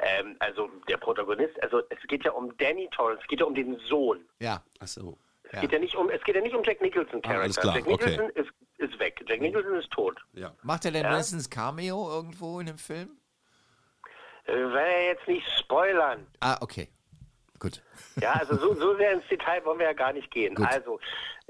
Ähm, 0.07 0.37
also 0.39 0.69
der 0.87 0.99
Protagonist, 0.99 1.61
also 1.63 1.81
es 1.89 1.99
geht 2.09 2.25
ja 2.25 2.33
um 2.33 2.55
Danny 2.59 2.89
Torrance, 2.95 3.23
es 3.23 3.29
geht 3.29 3.41
ja 3.41 3.47
um 3.47 3.55
den 3.55 3.79
Sohn. 3.89 4.19
Ja. 4.39 4.63
Ach 4.79 4.87
so. 4.87 5.17
Es 5.55 5.57
Ja. 5.57 5.61
geht 5.63 5.73
ja 5.73 5.79
nicht 5.79 5.95
um, 5.97 6.11
es 6.11 6.23
geht 6.25 6.35
ja 6.35 6.41
nicht 6.41 6.55
um 6.55 6.63
Jack 6.65 6.81
Nicholson 6.81 7.21
Ah, 7.25 7.41
alles 7.41 7.57
Charakter. 7.57 7.61
klar, 7.61 7.77
Jack 7.77 7.87
okay. 7.87 8.11
Nicholson 8.11 8.31
ist, 8.45 8.53
ist 8.79 8.99
weg. 8.99 9.25
Jack 9.29 9.41
Nicholson 9.41 9.75
ist 9.77 9.91
tot. 9.91 10.21
Ja. 10.33 10.53
Macht 10.63 10.85
er 10.85 10.91
denn 10.91 11.05
Ja. 11.05 11.13
wenigstens 11.13 11.49
Cameo 11.49 12.11
irgendwo 12.11 12.59
in 12.61 12.67
dem 12.67 12.79
Film? 12.79 13.11
Äh, 14.47 14.53
will 14.55 14.77
er 14.77 15.05
jetzt 15.07 15.27
nicht 15.29 15.47
spoilern. 15.59 16.27
Ah, 16.41 16.59
okay. 16.61 16.89
Gut. 17.61 17.83
Ja, 18.21 18.33
also 18.33 18.57
so, 18.57 18.75
so 18.75 18.97
sehr 18.97 19.13
ins 19.13 19.27
Detail 19.29 19.65
wollen 19.65 19.79
wir 19.79 19.87
ja 19.87 19.93
gar 19.93 20.13
nicht 20.13 20.31
gehen. 20.31 20.55
Gut. 20.55 20.67
Also, 20.69 21.01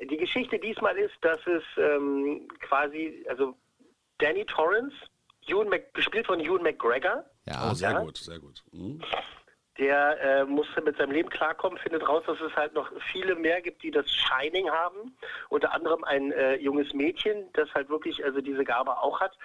die 0.00 0.16
Geschichte 0.16 0.58
diesmal 0.58 0.96
ist, 0.96 1.14
dass 1.23 1.38
es 1.46 1.62
ähm, 1.76 2.46
quasi, 2.61 3.25
also 3.28 3.56
Danny 4.18 4.44
Torrance, 4.44 4.94
Ewan 5.49 5.68
Mc, 5.70 5.92
gespielt 5.94 6.26
von 6.26 6.38
Ewan 6.40 6.62
McGregor, 6.62 7.25
Ja. 7.46 7.70
Oh, 7.70 7.75
sehr 7.75 7.90
Ja? 7.92 8.00
gut, 8.00 8.16
sehr 8.18 8.38
gut. 8.38 8.62
Hm. 8.73 9.02
Der 9.78 10.20
äh, 10.20 10.44
musste 10.44 10.80
mit 10.82 10.96
seinem 10.96 11.10
Leben 11.10 11.28
klarkommen, 11.28 11.78
findet 11.78 12.08
raus, 12.08 12.22
dass 12.26 12.40
es 12.40 12.54
halt 12.54 12.74
noch 12.74 12.90
viele 13.12 13.34
mehr 13.34 13.60
gibt, 13.60 13.82
die 13.82 13.90
das 13.90 14.06
Shining 14.08 14.70
haben. 14.70 15.16
Unter 15.48 15.72
anderem 15.74 16.04
ein 16.04 16.30
äh, 16.32 16.56
junges 16.56 16.92
Mädchen, 16.94 17.48
das 17.54 17.72
halt 17.74 17.88
wirklich 17.88 18.24
also 18.24 18.40
diese 18.40 18.64
Gabe 18.64 18.96
auch 18.98 19.20
hat. 19.20 19.36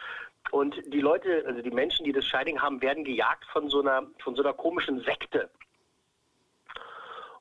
Und 0.51 0.75
die 0.87 1.01
Leute, 1.01 1.43
also 1.47 1.61
die 1.61 1.71
Menschen, 1.71 2.05
die 2.05 2.11
das 2.11 2.25
Shining 2.25 2.61
haben, 2.61 2.81
werden 2.81 3.03
gejagt 3.03 3.45
von 3.45 3.69
so 3.69 3.81
einer, 3.81 4.03
von 4.19 4.35
so 4.35 4.43
einer 4.43 4.53
komischen 4.53 5.01
Sekte. 5.01 5.49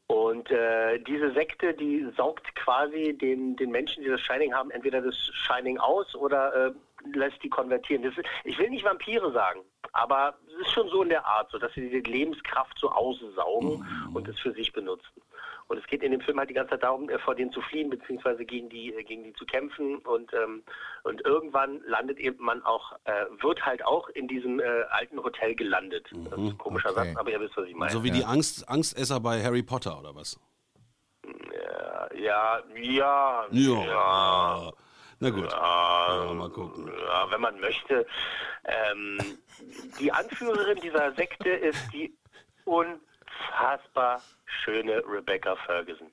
Und 0.07 0.51
äh, 0.51 0.99
diese 1.01 1.33
Sekte, 1.33 1.75
die 1.75 2.11
saugt 2.17 2.55
quasi 2.57 3.13
den, 3.13 3.57
den 3.57 3.71
Menschen, 3.71 4.03
die 4.03 4.09
das 4.09 4.23
Shining 4.23 4.55
haben, 4.55 4.71
entweder 4.71 5.03
das 5.03 5.15
Shining 5.15 5.79
aus 5.79 6.15
oder 6.15 6.69
äh, 6.69 6.73
lässt 7.15 7.43
die 7.43 7.49
konvertieren. 7.49 8.03
Das 8.03 8.15
ich 8.45 8.59
will 8.59 8.71
nicht 8.71 8.85
Vampire 8.85 9.33
sagen, 9.33 9.61
aber 9.93 10.35
es 10.47 10.67
ist 10.67 10.73
schon 10.73 10.89
so 10.89 11.03
in 11.03 11.09
der 11.09 11.27
Art, 11.27 11.51
so 11.51 11.59
dass 11.59 11.73
sie 11.75 11.89
die 11.89 12.11
Lebenskraft 12.11 12.79
so 12.79 12.91
aussaugen 12.91 13.85
und 14.15 14.29
es 14.29 14.39
für 14.39 14.53
sich 14.53 14.73
benutzen. 14.73 15.23
Und 15.69 15.77
es 15.77 15.87
geht 15.87 16.03
in 16.03 16.13
dem 16.13 16.23
Film 16.23 16.39
halt 16.39 16.49
die 16.49 16.55
ganze 16.55 16.71
Zeit 16.71 16.83
darum, 16.83 17.11
äh, 17.11 17.19
vor 17.19 17.35
denen 17.35 17.53
zu 17.53 17.61
fliehen, 17.61 17.91
beziehungsweise 17.91 18.45
gegen 18.47 18.71
die, 18.71 18.95
äh, 18.95 19.05
gegen 19.05 19.23
die 19.23 19.35
zu 19.35 19.45
kämpfen. 19.45 19.99
Und, 19.99 20.33
ähm, 20.33 20.63
und 21.05 21.25
irgendwann 21.27 21.83
landet 21.87 22.19
eben 22.19 22.43
man 22.43 22.63
auch, 22.63 22.93
äh, 23.05 23.27
wird 23.43 23.65
halt 23.67 23.85
auch 23.85 24.09
in 24.09 24.29
diesem 24.29 24.61
äh, 24.61 24.65
alten 24.91 25.23
Hotel 25.23 25.55
gelandet. 25.55 26.09
Das 26.11 26.33
ist 26.33 26.53
ein 26.53 26.59
komischer 26.59 26.91
okay. 26.91 27.09
Satz, 27.09 27.17
aber 27.19 27.31
ihr 27.31 27.41
wisst, 27.41 27.57
was 27.59 27.67
ich 27.67 27.75
meine. 27.75 27.93
So 27.93 28.03
wie 28.03 28.11
die 28.11 28.25
Angst, 28.25 28.67
Angstesser 28.67 29.21
bei 29.21 29.43
Harry 29.43 29.63
Potter 29.63 29.99
oder 29.99 30.15
was? 30.15 30.41
Ja, 32.19 32.63
ja, 32.75 33.47
ja. 33.51 34.73
Na 35.21 35.31
gut. 35.31 35.51
Ja, 35.51 36.33
mal 36.35 36.51
gucken. 36.51 36.87
Ja, 36.87 37.31
wenn 37.31 37.41
man 37.41 37.59
möchte. 37.61 38.07
Ähm, 38.65 39.19
die 39.99 40.13
Anführerin 40.13 40.79
dieser 40.81 41.13
Sekte 41.15 41.49
ist 41.49 41.93
die 41.93 42.17
unfassbar 42.65 44.23
schöne 44.45 45.03
Rebecca 45.07 45.57
Ferguson. 45.67 46.11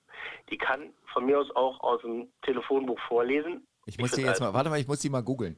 Die 0.49 0.57
kann 0.57 0.91
von 1.13 1.25
mir 1.25 1.39
aus 1.39 1.55
auch 1.55 1.79
aus 1.81 2.01
dem 2.01 2.27
Telefonbuch 2.41 2.99
vorlesen. 3.07 3.67
Ich 3.85 3.99
muss 3.99 4.11
die 4.11 4.21
jetzt 4.21 4.41
mal, 4.41 4.53
warte 4.53 4.69
mal, 4.69 4.79
ich 4.79 4.87
muss 4.87 4.99
die 4.99 5.09
mal 5.09 5.21
googeln. 5.21 5.55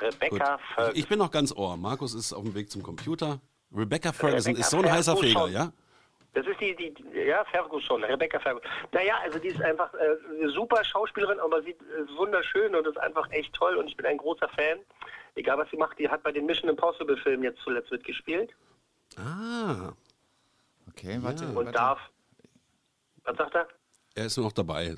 Rebecca 0.00 0.56
Gut. 0.56 0.60
Ferguson. 0.74 0.98
Ich 0.98 1.08
bin 1.08 1.18
noch 1.18 1.30
ganz 1.30 1.52
ohr. 1.54 1.76
Markus 1.76 2.14
ist 2.14 2.32
auf 2.32 2.42
dem 2.42 2.54
Weg 2.54 2.70
zum 2.70 2.82
Computer. 2.82 3.40
Rebecca 3.74 4.12
Ferguson 4.12 4.52
Rebecca 4.52 4.60
ist 4.60 4.70
so 4.70 4.78
ein 4.78 4.90
heißer 4.90 5.16
Feger, 5.16 5.40
Ferguson. 5.40 5.52
ja? 5.52 5.72
Das 6.34 6.46
ist 6.46 6.58
die, 6.60 6.74
die, 6.74 6.94
ja, 7.26 7.44
Ferguson, 7.44 8.02
Rebecca 8.04 8.38
Ferguson. 8.40 8.70
Naja, 8.92 9.16
also 9.22 9.38
die 9.38 9.48
ist 9.48 9.60
einfach 9.60 9.92
äh, 9.94 10.16
eine 10.40 10.48
super 10.50 10.82
Schauspielerin, 10.82 11.38
aber 11.40 11.62
sie 11.62 11.70
ist 11.72 12.16
wunderschön 12.16 12.74
und 12.74 12.86
ist 12.86 12.98
einfach 12.98 13.30
echt 13.32 13.52
toll 13.54 13.76
und 13.76 13.86
ich 13.86 13.96
bin 13.96 14.06
ein 14.06 14.16
großer 14.16 14.48
Fan. 14.48 14.78
Egal 15.34 15.58
was 15.58 15.68
sie 15.70 15.76
macht, 15.76 15.98
die 15.98 16.08
hat 16.08 16.22
bei 16.22 16.32
den 16.32 16.46
Mission 16.46 16.70
Impossible 16.70 17.16
Filmen 17.18 17.42
jetzt 17.44 17.60
zuletzt 17.62 17.90
mitgespielt 17.90 18.50
Ah, 19.18 19.92
Okay, 20.88 21.18
warte. 21.20 21.46
und 21.48 21.54
warte. 21.56 21.72
darf. 21.72 21.98
Was 23.24 23.36
sagt 23.36 23.54
er? 23.54 23.68
er 24.14 24.26
ist 24.26 24.36
noch 24.38 24.52
dabei. 24.52 24.96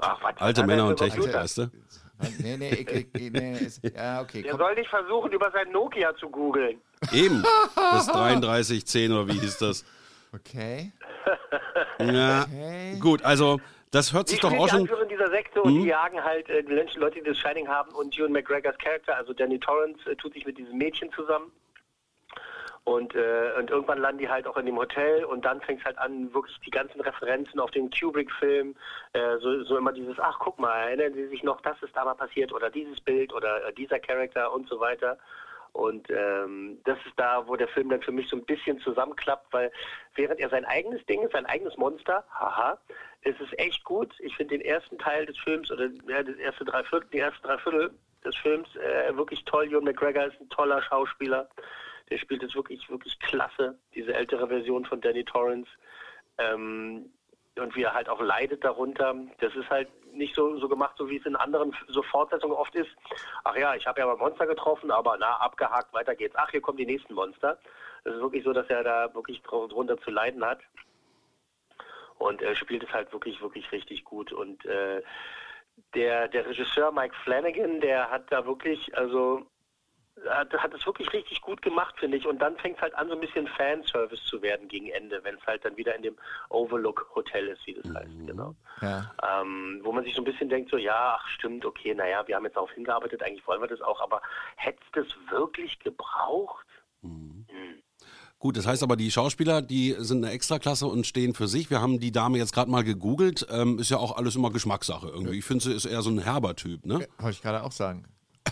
Ach, 0.00 0.20
was 0.22 0.36
Alte 0.38 0.60
er 0.62 0.66
Männer 0.66 0.86
und 0.88 0.96
Technik, 0.96 1.32
weißt 1.32 1.58
du? 1.58 1.70
Nee, 2.40 2.56
nee, 2.56 2.70
ich, 2.74 2.88
ich, 3.14 3.30
nee 3.32 3.52
ist, 3.58 3.82
ja, 3.84 4.20
okay. 4.22 4.42
Der 4.42 4.52
Komm. 4.52 4.60
soll 4.60 4.74
nicht 4.74 4.88
versuchen, 4.88 5.32
über 5.32 5.50
sein 5.52 5.70
Nokia 5.70 6.14
zu 6.16 6.28
googeln. 6.28 6.80
Eben. 7.12 7.44
Das 7.74 8.06
3310 8.06 9.12
oder 9.12 9.28
wie 9.28 9.38
hieß 9.38 9.58
das? 9.58 9.84
Okay. 10.36 10.92
Ja. 11.98 12.42
Okay. 12.42 12.98
Gut, 13.00 13.24
also 13.24 13.58
das 13.90 14.12
hört 14.12 14.28
sich 14.28 14.38
doch 14.40 14.50
spielt 14.50 14.60
auch 14.60 14.66
die 14.66 14.70
schon. 14.70 14.80
Anführerin 14.82 15.08
dieser 15.08 15.30
Sekte 15.30 15.62
und 15.62 15.74
die 15.74 15.86
jagen 15.86 16.22
halt 16.22 16.48
äh, 16.50 16.62
die 16.62 16.74
Menschen, 16.74 17.00
Leute, 17.00 17.20
die 17.20 17.24
das 17.28 17.38
Shining 17.38 17.66
haben 17.68 17.90
und 17.92 18.16
Ewan 18.18 18.32
McGregors 18.32 18.76
Charakter, 18.78 19.16
also 19.16 19.32
Danny 19.32 19.58
Torrance, 19.58 20.08
äh, 20.10 20.16
tut 20.16 20.34
sich 20.34 20.44
mit 20.44 20.58
diesem 20.58 20.76
Mädchen 20.76 21.10
zusammen. 21.12 21.50
Und, 22.84 23.16
äh, 23.16 23.52
und 23.58 23.70
irgendwann 23.70 23.98
landen 23.98 24.18
die 24.18 24.28
halt 24.28 24.46
auch 24.46 24.56
in 24.58 24.66
dem 24.66 24.76
Hotel 24.76 25.24
und 25.24 25.44
dann 25.44 25.60
fängt 25.60 25.80
es 25.80 25.86
halt 25.86 25.98
an, 25.98 26.32
wirklich 26.32 26.56
die 26.64 26.70
ganzen 26.70 27.00
Referenzen 27.00 27.58
auf 27.58 27.72
den 27.72 27.90
Kubrick-Film, 27.90 28.76
äh, 29.12 29.38
so, 29.38 29.64
so 29.64 29.76
immer 29.76 29.92
dieses, 29.92 30.20
ach 30.20 30.38
guck 30.38 30.60
mal, 30.60 30.72
erinnern 30.82 31.14
Sie 31.14 31.26
sich 31.26 31.42
noch, 31.42 31.60
das 31.62 31.82
ist 31.82 31.96
da 31.96 32.04
mal 32.04 32.14
passiert 32.14 32.52
oder 32.52 32.70
dieses 32.70 33.00
Bild 33.00 33.32
oder 33.32 33.66
äh, 33.66 33.72
dieser 33.72 33.98
Charakter 33.98 34.52
und 34.52 34.68
so 34.68 34.78
weiter. 34.78 35.18
Und 35.76 36.08
ähm, 36.08 36.78
das 36.84 36.96
ist 37.04 37.12
da, 37.18 37.46
wo 37.46 37.54
der 37.54 37.68
Film 37.68 37.90
dann 37.90 38.00
für 38.00 38.10
mich 38.10 38.30
so 38.30 38.36
ein 38.36 38.46
bisschen 38.46 38.80
zusammenklappt, 38.80 39.52
weil 39.52 39.70
während 40.14 40.40
er 40.40 40.48
sein 40.48 40.64
eigenes 40.64 41.04
Ding 41.04 41.20
ist, 41.20 41.32
sein 41.32 41.44
eigenes 41.44 41.76
Monster, 41.76 42.24
haha, 42.30 42.78
ist 43.20 43.38
es 43.42 43.48
echt 43.58 43.84
gut. 43.84 44.14
Ich 44.20 44.34
finde 44.36 44.56
den 44.56 44.64
ersten 44.66 44.96
Teil 44.96 45.26
des 45.26 45.36
Films 45.36 45.70
oder 45.70 45.90
ja, 46.08 46.22
das 46.22 46.36
erste 46.36 46.64
Dreiviertel, 46.64 47.10
die 47.12 47.18
ersten 47.18 47.46
Dreiviertel 47.46 47.90
des 48.24 48.34
Films 48.36 48.74
äh, 48.76 49.14
wirklich 49.14 49.44
toll. 49.44 49.66
Ewan 49.66 49.84
McGregor 49.84 50.24
ist 50.24 50.40
ein 50.40 50.48
toller 50.48 50.80
Schauspieler. 50.80 51.46
Der 52.08 52.16
spielt 52.16 52.42
es 52.42 52.54
wirklich, 52.54 52.88
wirklich 52.88 53.20
klasse, 53.20 53.78
diese 53.94 54.14
ältere 54.14 54.48
Version 54.48 54.86
von 54.86 55.02
Danny 55.02 55.24
Torrance. 55.24 55.68
Ähm, 56.38 57.10
und 57.58 57.74
wie 57.74 57.82
er 57.82 57.94
halt 57.94 58.08
auch 58.08 58.20
leidet 58.20 58.64
darunter. 58.64 59.14
Das 59.38 59.54
ist 59.54 59.68
halt 59.70 59.88
nicht 60.12 60.34
so, 60.34 60.56
so 60.58 60.68
gemacht, 60.68 60.96
so 60.96 61.08
wie 61.08 61.18
es 61.18 61.26
in 61.26 61.36
anderen 61.36 61.74
so 61.88 62.02
Fortsetzungen 62.02 62.56
oft 62.56 62.74
ist. 62.74 62.90
Ach 63.44 63.56
ja, 63.56 63.74
ich 63.74 63.86
habe 63.86 64.00
ja 64.00 64.06
mal 64.06 64.16
Monster 64.16 64.46
getroffen, 64.46 64.90
aber 64.90 65.16
na, 65.18 65.36
abgehakt, 65.36 65.92
weiter 65.92 66.14
geht's. 66.14 66.36
Ach, 66.36 66.50
hier 66.50 66.60
kommen 66.60 66.78
die 66.78 66.86
nächsten 66.86 67.14
Monster. 67.14 67.58
Es 68.04 68.14
ist 68.14 68.20
wirklich 68.20 68.44
so, 68.44 68.52
dass 68.52 68.68
er 68.68 68.84
da 68.84 69.14
wirklich 69.14 69.42
dr- 69.42 69.68
drunter 69.68 69.98
zu 69.98 70.10
leiden 70.10 70.44
hat. 70.44 70.60
Und 72.18 72.40
er 72.40 72.54
spielt 72.54 72.82
es 72.82 72.92
halt 72.92 73.12
wirklich, 73.12 73.42
wirklich 73.42 73.70
richtig 73.72 74.04
gut. 74.04 74.32
Und 74.32 74.64
äh, 74.64 75.02
der, 75.94 76.28
der 76.28 76.46
Regisseur 76.46 76.92
Mike 76.92 77.14
Flanagan, 77.24 77.80
der 77.80 78.10
hat 78.10 78.32
da 78.32 78.46
wirklich, 78.46 78.96
also 78.96 79.46
hat, 80.28 80.52
hat 80.52 80.74
es 80.74 80.86
wirklich 80.86 81.12
richtig 81.12 81.40
gut 81.40 81.62
gemacht, 81.62 81.94
finde 81.98 82.16
ich. 82.16 82.26
Und 82.26 82.40
dann 82.40 82.56
fängt 82.56 82.76
es 82.76 82.82
halt 82.82 82.94
an, 82.94 83.08
so 83.08 83.14
ein 83.14 83.20
bisschen 83.20 83.46
Fanservice 83.48 84.24
zu 84.24 84.40
werden 84.42 84.68
gegen 84.68 84.88
Ende, 84.88 85.22
wenn 85.24 85.36
es 85.36 85.46
halt 85.46 85.64
dann 85.64 85.76
wieder 85.76 85.94
in 85.94 86.02
dem 86.02 86.16
Overlook 86.48 87.10
Hotel 87.14 87.48
ist, 87.48 87.66
wie 87.66 87.74
das 87.74 87.94
heißt, 87.94 88.26
genau. 88.26 88.54
Ja. 88.80 89.12
Ähm, 89.22 89.80
wo 89.82 89.92
man 89.92 90.04
sich 90.04 90.14
so 90.14 90.22
ein 90.22 90.24
bisschen 90.24 90.48
denkt, 90.48 90.70
so, 90.70 90.76
ja, 90.76 91.18
ach 91.18 91.28
stimmt, 91.28 91.64
okay, 91.64 91.94
naja, 91.94 92.26
wir 92.26 92.36
haben 92.36 92.44
jetzt 92.44 92.56
darauf 92.56 92.72
hingearbeitet, 92.72 93.22
eigentlich 93.22 93.46
wollen 93.46 93.60
wir 93.60 93.68
das 93.68 93.80
auch, 93.80 94.00
aber 94.00 94.22
hätte 94.56 94.80
es 94.94 95.04
das 95.04 95.30
wirklich 95.30 95.78
gebraucht? 95.80 96.66
Gut, 98.38 98.56
das 98.56 98.66
heißt 98.66 98.82
aber, 98.82 98.96
die 98.96 99.10
Schauspieler, 99.10 99.62
die 99.62 99.96
sind 99.98 100.22
eine 100.24 100.32
Extraklasse 100.32 100.86
und 100.86 101.06
stehen 101.06 101.34
für 101.34 101.48
sich. 101.48 101.70
Wir 101.70 101.80
haben 101.80 101.98
die 102.00 102.12
Dame 102.12 102.36
jetzt 102.38 102.52
gerade 102.52 102.70
mal 102.70 102.84
gegoogelt. 102.84 103.46
Ähm, 103.50 103.78
ist 103.78 103.90
ja 103.90 103.96
auch 103.96 104.16
alles 104.16 104.36
immer 104.36 104.50
Geschmackssache 104.50 105.08
irgendwie. 105.08 105.38
Ich 105.38 105.44
finde, 105.44 105.64
sie 105.64 105.72
ist 105.72 105.86
eher 105.86 106.02
so 106.02 106.10
ein 106.10 106.18
herber 106.18 106.54
Typ, 106.54 106.84
ne? 106.84 107.08
Wollte 107.18 107.36
ich 107.36 107.42
gerade 107.42 107.62
auch 107.62 107.72
sagen. 107.72 108.04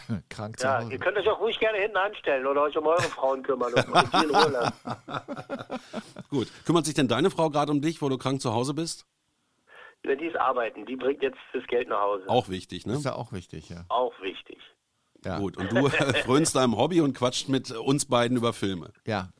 Krank 0.28 0.58
zu 0.58 0.66
Ja, 0.66 0.78
Hause. 0.80 0.92
ihr 0.92 0.98
könnt 0.98 1.16
euch 1.18 1.28
auch 1.28 1.40
ruhig 1.40 1.58
gerne 1.58 1.78
hinten 1.78 1.96
anstellen 1.96 2.46
oder 2.46 2.62
euch 2.62 2.76
um 2.76 2.86
eure 2.86 3.02
Frauen 3.02 3.42
kümmern 3.42 3.72
und 3.74 4.12
die 4.12 4.24
in 4.24 4.34
Ruhe 4.34 4.50
lassen. 4.50 4.74
Gut. 6.30 6.48
Kümmert 6.66 6.84
sich 6.86 6.94
denn 6.94 7.08
deine 7.08 7.30
Frau 7.30 7.50
gerade 7.50 7.70
um 7.72 7.80
dich, 7.80 8.00
wo 8.02 8.08
du 8.08 8.18
krank 8.18 8.40
zu 8.40 8.52
Hause 8.52 8.74
bist? 8.74 9.06
Wenn 10.02 10.18
die 10.18 10.26
ist 10.26 10.36
arbeiten, 10.36 10.84
die 10.86 10.96
bringt 10.96 11.22
jetzt 11.22 11.38
das 11.52 11.64
Geld 11.66 11.88
nach 11.88 12.00
Hause. 12.00 12.24
Auch 12.28 12.48
wichtig, 12.48 12.86
ne? 12.86 12.94
ist 12.94 13.04
ja 13.04 13.14
auch 13.14 13.32
wichtig, 13.32 13.70
ja. 13.70 13.84
Auch 13.88 14.12
wichtig. 14.20 14.58
Ja. 15.24 15.38
Gut. 15.38 15.56
Und 15.56 15.72
du 15.72 15.86
äh, 15.86 15.90
frönst 16.22 16.56
deinem 16.56 16.76
Hobby 16.76 17.00
und 17.00 17.14
quatscht 17.16 17.48
mit 17.48 17.70
uns 17.70 18.04
beiden 18.06 18.36
über 18.36 18.52
Filme. 18.52 18.92
ja. 19.06 19.30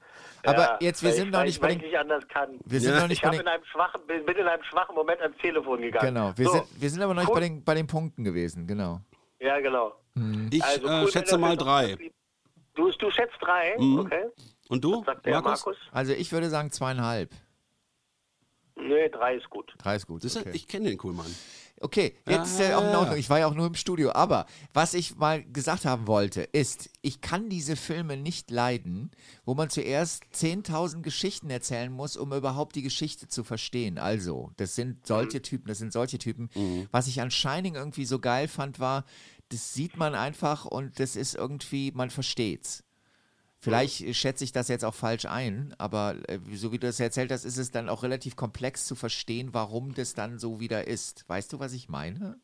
Aber 0.46 0.58
Ja, 0.62 0.78
jetzt, 0.82 1.02
wir 1.02 1.12
sind 1.12 1.28
ich, 1.28 1.32
noch 1.32 1.42
nicht 1.42 1.54
ich, 1.54 1.60
bei 1.62 1.68
den. 1.68 1.78
ich 1.78 1.86
nicht 1.86 1.96
anders 1.96 2.28
kann. 2.28 2.58
Wir 2.66 2.78
sind 2.78 2.92
Ja. 2.92 3.00
noch 3.00 3.08
nicht 3.08 3.16
Ich 3.16 3.22
bei 3.22 3.30
den. 3.30 3.40
in 3.40 3.48
einem 3.48 3.64
schwachen, 3.64 4.02
bin 4.06 4.26
in 4.36 4.46
einem 4.46 4.62
schwachen 4.64 4.94
Moment 4.94 5.18
ans 5.22 5.38
Telefon 5.38 5.80
gegangen. 5.80 6.14
Genau, 6.14 6.32
wir, 6.36 6.44
so, 6.44 6.52
sind, 6.52 6.66
wir 6.82 6.90
sind 6.90 7.00
aber 7.02 7.14
noch 7.14 7.22
nicht 7.22 7.32
bei 7.32 7.40
den, 7.40 7.64
bei 7.64 7.74
den 7.74 7.86
Punkten 7.86 8.24
gewesen, 8.24 8.66
genau. 8.66 9.00
Ja, 9.40 9.58
genau. 9.60 9.94
Ich 10.50 10.62
Also 10.64 10.86
äh, 10.86 11.02
cool, 11.02 11.10
schätze 11.10 11.32
wenn 11.34 11.40
mal 11.40 11.56
drei. 11.56 11.96
Du, 12.74 12.90
du 12.90 13.10
schätzt 13.10 13.36
drei, 13.40 13.76
Mhm. 13.78 13.98
okay. 14.00 14.24
Und 14.68 14.82
du, 14.82 15.02
Markus? 15.24 15.42
Markus? 15.44 15.76
Also 15.92 16.12
ich 16.12 16.32
würde 16.32 16.48
sagen 16.50 16.70
zweieinhalb. 16.70 17.30
Nee, 18.76 19.08
drei 19.08 19.36
ist 19.36 19.48
gut. 19.50 19.72
Drei 19.78 19.96
ist 19.96 20.06
gut. 20.06 20.24
Okay. 20.24 20.50
Ich 20.52 20.66
kenne 20.66 20.88
den 20.88 20.98
Kuhlmann. 20.98 21.32
Okay, 21.80 22.16
jetzt 22.28 22.60
äh, 22.60 22.72
auch 22.74 22.82
in 22.88 22.96
Ordnung. 22.96 23.16
Ich 23.18 23.28
war 23.30 23.38
ja 23.38 23.46
auch 23.46 23.54
nur 23.54 23.66
im 23.66 23.74
Studio. 23.74 24.12
Aber 24.12 24.46
was 24.72 24.94
ich 24.94 25.16
mal 25.16 25.44
gesagt 25.44 25.84
haben 25.84 26.06
wollte, 26.06 26.42
ist, 26.42 26.88
ich 27.02 27.20
kann 27.20 27.48
diese 27.48 27.76
Filme 27.76 28.16
nicht 28.16 28.50
leiden, 28.50 29.10
wo 29.44 29.54
man 29.54 29.70
zuerst 29.70 30.24
10.000 30.34 31.02
Geschichten 31.02 31.50
erzählen 31.50 31.92
muss, 31.92 32.16
um 32.16 32.32
überhaupt 32.32 32.74
die 32.74 32.82
Geschichte 32.82 33.28
zu 33.28 33.44
verstehen. 33.44 33.98
Also, 33.98 34.50
das 34.56 34.74
sind 34.76 35.06
solche 35.06 35.42
Typen, 35.42 35.68
das 35.68 35.78
sind 35.78 35.92
solche 35.92 36.18
Typen. 36.18 36.48
Was 36.90 37.06
ich 37.06 37.20
an 37.20 37.30
Shining 37.30 37.74
irgendwie 37.74 38.06
so 38.06 38.18
geil 38.18 38.48
fand, 38.48 38.80
war, 38.80 39.04
das 39.50 39.74
sieht 39.74 39.96
man 39.96 40.14
einfach 40.14 40.64
und 40.64 40.98
das 41.00 41.16
ist 41.16 41.34
irgendwie, 41.34 41.92
man 41.92 42.10
versteht's. 42.10 42.82
Vielleicht 43.58 44.14
schätze 44.14 44.44
ich 44.44 44.52
das 44.52 44.68
jetzt 44.68 44.84
auch 44.84 44.92
falsch 44.94 45.24
ein, 45.24 45.74
aber 45.78 46.16
äh, 46.28 46.38
so 46.52 46.70
wie 46.72 46.78
du 46.78 46.86
das 46.86 47.00
erzählt 47.00 47.32
hast, 47.32 47.44
ist 47.46 47.56
es 47.56 47.70
dann 47.70 47.88
auch 47.88 48.02
relativ 48.02 48.36
komplex 48.36 48.84
zu 48.84 48.94
verstehen, 48.94 49.50
warum 49.54 49.94
das 49.94 50.12
dann 50.12 50.38
so 50.38 50.60
wieder 50.60 50.86
ist. 50.86 51.26
Weißt 51.28 51.50
du, 51.52 51.60
was 51.60 51.72
ich 51.72 51.88
meine? 51.88 52.38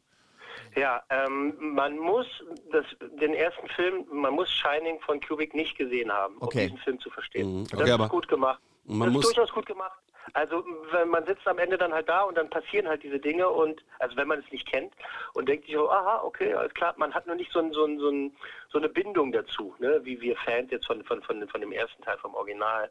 Ja, 0.77 1.03
ähm, 1.11 1.55
man 1.75 1.99
muss 1.99 2.27
das, 2.73 2.87
den 3.21 3.35
ersten 3.35 3.69
Film, 3.69 4.07
man 4.13 4.33
muss 4.35 4.49
Shining 4.51 4.99
von 5.01 5.21
Kubrick 5.21 5.55
nicht 5.55 5.77
gesehen 5.77 6.11
haben, 6.11 6.37
Okay. 6.41 6.63
um 6.63 6.65
diesen 6.69 6.79
Film 6.85 7.01
zu 7.01 7.11
verstehen. 7.11 7.53
Mhm, 7.61 7.65
das 7.65 7.75
okay, 7.75 7.85
ist 7.89 7.91
aber 7.95 8.09
gut 8.09 8.29
gemacht. 8.29 8.61
man 8.85 9.01
das 9.09 9.13
muss- 9.13 9.29
ist 9.29 9.37
durchaus 9.37 9.55
gut 9.55 9.67
gemacht. 9.67 10.01
Also 10.33 10.65
wenn 10.93 11.09
man 11.09 11.27
sitzt 11.27 11.47
am 11.47 11.59
Ende 11.59 11.77
dann 11.77 11.93
halt 11.93 12.09
da 12.09 12.23
und 12.23 12.37
dann 12.37 12.49
passieren 12.51 12.89
halt 12.89 13.03
diese 13.03 13.19
Dinge 13.19 13.49
und 13.49 13.83
also 13.99 14.17
wenn 14.17 14.29
man 14.29 14.39
es 14.39 14.53
nicht 14.53 14.67
kennt 14.67 14.93
und 15.35 15.49
denkt 15.49 15.67
sich 15.67 15.75
so, 15.75 15.91
aha, 15.91 16.23
okay, 16.23 16.55
alles 16.55 16.75
klar, 16.75 16.95
man 16.97 17.15
hat 17.15 17.27
nur 17.27 17.37
nicht 17.37 17.53
so, 17.53 17.61
so, 17.73 17.85
ein, 17.85 17.99
so, 17.99 18.09
ein, 18.11 18.37
so 18.71 18.79
eine 18.79 18.89
Bindung 18.89 19.33
dazu, 19.33 19.75
ne, 19.79 20.01
wie 20.05 20.21
wir 20.21 20.37
Fans 20.37 20.71
jetzt 20.71 20.87
von, 20.87 21.03
von, 21.05 21.23
von, 21.23 21.47
von 21.49 21.61
dem 21.61 21.73
ersten 21.73 22.03
Teil 22.03 22.19
vom 22.19 22.35
Original. 22.35 22.91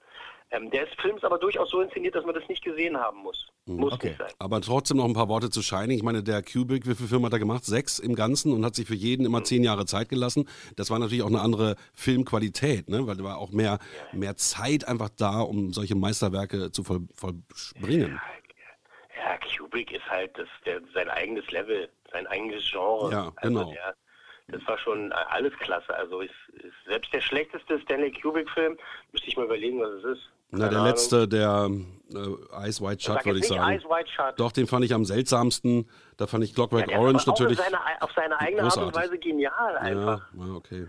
Ähm, 0.52 0.72
der 0.72 0.88
ist, 0.88 1.00
Film 1.00 1.16
ist 1.16 1.24
aber 1.24 1.38
durchaus 1.38 1.70
so 1.70 1.80
inszeniert, 1.82 2.16
dass 2.16 2.26
man 2.26 2.34
das 2.34 2.48
nicht 2.50 2.64
gesehen 2.64 2.98
haben 2.98 3.20
muss. 3.20 3.48
Muss 3.66 3.94
Okay. 3.94 4.08
nicht 4.10 4.18
sein. 4.18 4.32
Aber 4.40 4.60
trotzdem 4.62 4.98
noch 4.98 5.06
ein 5.06 5.14
paar 5.14 5.30
Worte 5.30 5.52
zu 5.52 5.62
Shining. 5.62 5.98
Ich 5.98 6.04
meine, 6.04 6.24
der 6.24 6.42
Kubrick, 6.42 6.88
wie 6.88 6.96
viele 6.96 7.08
Filme 7.08 7.28
hat 7.28 7.34
er 7.34 7.40
gemacht? 7.40 7.64
Sechs 7.66 8.00
im 8.00 8.16
Ganzen 8.16 8.52
und 8.54 8.66
hat 8.66 8.74
sich 8.74 8.88
für 8.88 8.96
jeden 8.96 9.26
immer 9.28 9.44
zehn 9.44 9.64
Jahre 9.64 9.86
Zeit 9.86 10.10
gelassen. 10.10 10.50
Das 10.76 10.90
war 10.90 10.98
natürlich 10.98 11.22
auch 11.22 11.28
eine 11.28 11.42
andere 11.42 11.76
Filmqualität, 11.94 12.90
ne? 12.90 13.06
weil 13.06 13.18
da 13.18 13.24
war 13.24 13.38
auch 13.38 13.52
mehr, 13.52 13.78
mehr 14.12 14.38
Zeit 14.38 14.88
einfach 14.88 15.10
da, 15.10 15.42
um 15.42 15.72
solche 15.72 15.94
Meisterwerke 15.96 16.72
zu 16.72 16.84
voll, 16.84 17.02
vollbringen. 17.14 18.20
Ja, 19.16 19.38
Kubrick 19.56 19.92
ist 19.92 20.06
halt 20.10 20.36
das, 20.36 20.48
der, 20.66 20.82
sein 20.96 21.10
eigenes 21.10 21.50
Level, 21.52 21.90
sein 22.12 22.26
eigenes 22.26 22.68
Genre. 22.72 23.12
Ja, 23.12 23.32
also 23.36 23.60
genau. 23.60 23.72
Der, 23.72 23.96
das 24.48 24.66
war 24.68 24.80
schon 24.80 25.12
alles 25.12 25.54
klasse. 25.60 25.94
Also 25.94 26.22
ist, 26.22 26.34
ist 26.54 26.74
selbst 26.88 27.14
der 27.14 27.22
schlechteste 27.22 27.80
Stanley 27.82 28.12
Kubrick-Film, 28.12 28.78
müsste 29.12 29.28
ich 29.28 29.38
mal 29.38 29.46
überlegen, 29.46 29.80
was 29.80 29.92
es 29.92 30.18
ist. 30.18 30.30
Na, 30.52 30.68
der 30.70 30.80
Ahnung. 30.80 30.86
letzte, 30.88 31.28
der 31.28 31.70
äh, 32.14 32.68
Ice 32.68 32.84
White 32.84 33.04
Sag 33.04 33.26
würde 33.26 33.40
ich 33.40 33.48
sagen. 33.48 33.72
Eyes 33.72 33.84
Wide 33.84 34.10
Shut. 34.10 34.40
Doch, 34.40 34.52
den 34.52 34.68
fand 34.68 34.84
ich 34.86 34.94
am 34.94 35.06
seltsamsten. 35.06 35.88
Da 36.18 36.28
fand 36.28 36.44
ich 36.44 36.56
Clockwork 36.56 36.90
ist 36.90 36.98
Orange 36.98 37.26
natürlich. 37.28 37.60
Auf 37.60 37.66
seine, 37.66 38.02
auf 38.02 38.12
seine 38.16 38.40
eigene 38.40 38.64
Art 38.64 38.78
und 38.78 38.84
großartig. 38.86 39.12
Weise 39.12 39.20
genial 39.20 39.78
einfach. 39.78 40.28
Ja, 40.34 40.46
ja, 40.46 40.54
okay. 40.54 40.88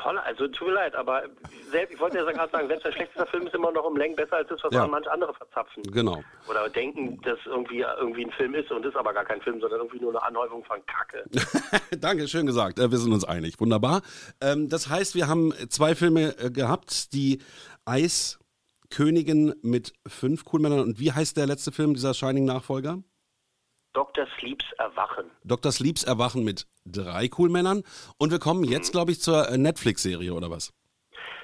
Toll, 0.00 0.16
also 0.18 0.46
tut 0.46 0.68
mir 0.68 0.74
leid, 0.74 0.94
aber 0.94 1.24
selbst, 1.72 1.92
ich 1.94 1.98
wollte 1.98 2.18
ja 2.18 2.24
gerade 2.30 2.52
sagen, 2.52 2.68
selbst 2.68 2.86
der 2.86 2.92
schlechteste 2.92 3.26
Film 3.26 3.48
ist 3.48 3.54
immer 3.56 3.72
noch 3.72 3.82
um 3.84 3.96
Längen 3.96 4.14
besser 4.14 4.36
als 4.36 4.48
das, 4.48 4.62
was 4.62 4.72
Ja. 4.72 4.86
manche 4.86 5.10
andere 5.10 5.34
verzapfen. 5.34 5.82
Genau. 5.90 6.22
Oder 6.48 6.68
denken, 6.68 7.20
dass 7.22 7.38
irgendwie 7.46 7.80
irgendwie 7.80 8.26
ein 8.26 8.30
Film 8.30 8.54
ist 8.54 8.70
und 8.70 8.86
ist 8.86 8.94
aber 8.96 9.12
gar 9.12 9.24
kein 9.24 9.40
Film, 9.40 9.60
sondern 9.60 9.80
irgendwie 9.80 9.98
nur 9.98 10.10
eine 10.10 10.22
Anhäufung 10.22 10.62
von 10.64 10.78
Kacke. 10.86 11.24
Danke, 11.98 12.28
schön 12.28 12.46
gesagt. 12.46 12.78
Äh, 12.78 12.92
wir 12.92 12.98
sind 12.98 13.12
uns 13.12 13.24
einig. 13.24 13.58
Wunderbar. 13.58 14.02
Ähm, 14.40 14.68
das 14.68 14.88
heißt, 14.88 15.16
wir 15.16 15.26
haben 15.26 15.52
zwei 15.68 15.96
Filme 15.96 16.38
äh, 16.38 16.50
gehabt, 16.52 17.12
die 17.12 17.40
Eiskönigin 18.90 19.54
mit 19.62 19.92
fünf 20.06 20.44
Coolmännern. 20.44 20.80
Und 20.80 20.98
wie 20.98 21.12
heißt 21.12 21.36
der 21.36 21.46
letzte 21.46 21.72
Film, 21.72 21.94
dieser 21.94 22.14
Shining-Nachfolger? 22.14 23.02
Dr. 23.92 24.26
Sleeps 24.38 24.64
Erwachen. 24.78 25.30
Dr. 25.44 25.72
Sleeps 25.72 26.04
Erwachen 26.04 26.44
mit 26.44 26.66
drei 26.84 27.28
Coolmännern. 27.28 27.82
Und 28.18 28.30
wir 28.30 28.38
kommen 28.38 28.64
jetzt, 28.64 28.92
glaube 28.92 29.12
ich, 29.12 29.20
zur 29.20 29.48
äh, 29.48 29.58
Netflix-Serie, 29.58 30.32
oder 30.32 30.50
was? 30.50 30.72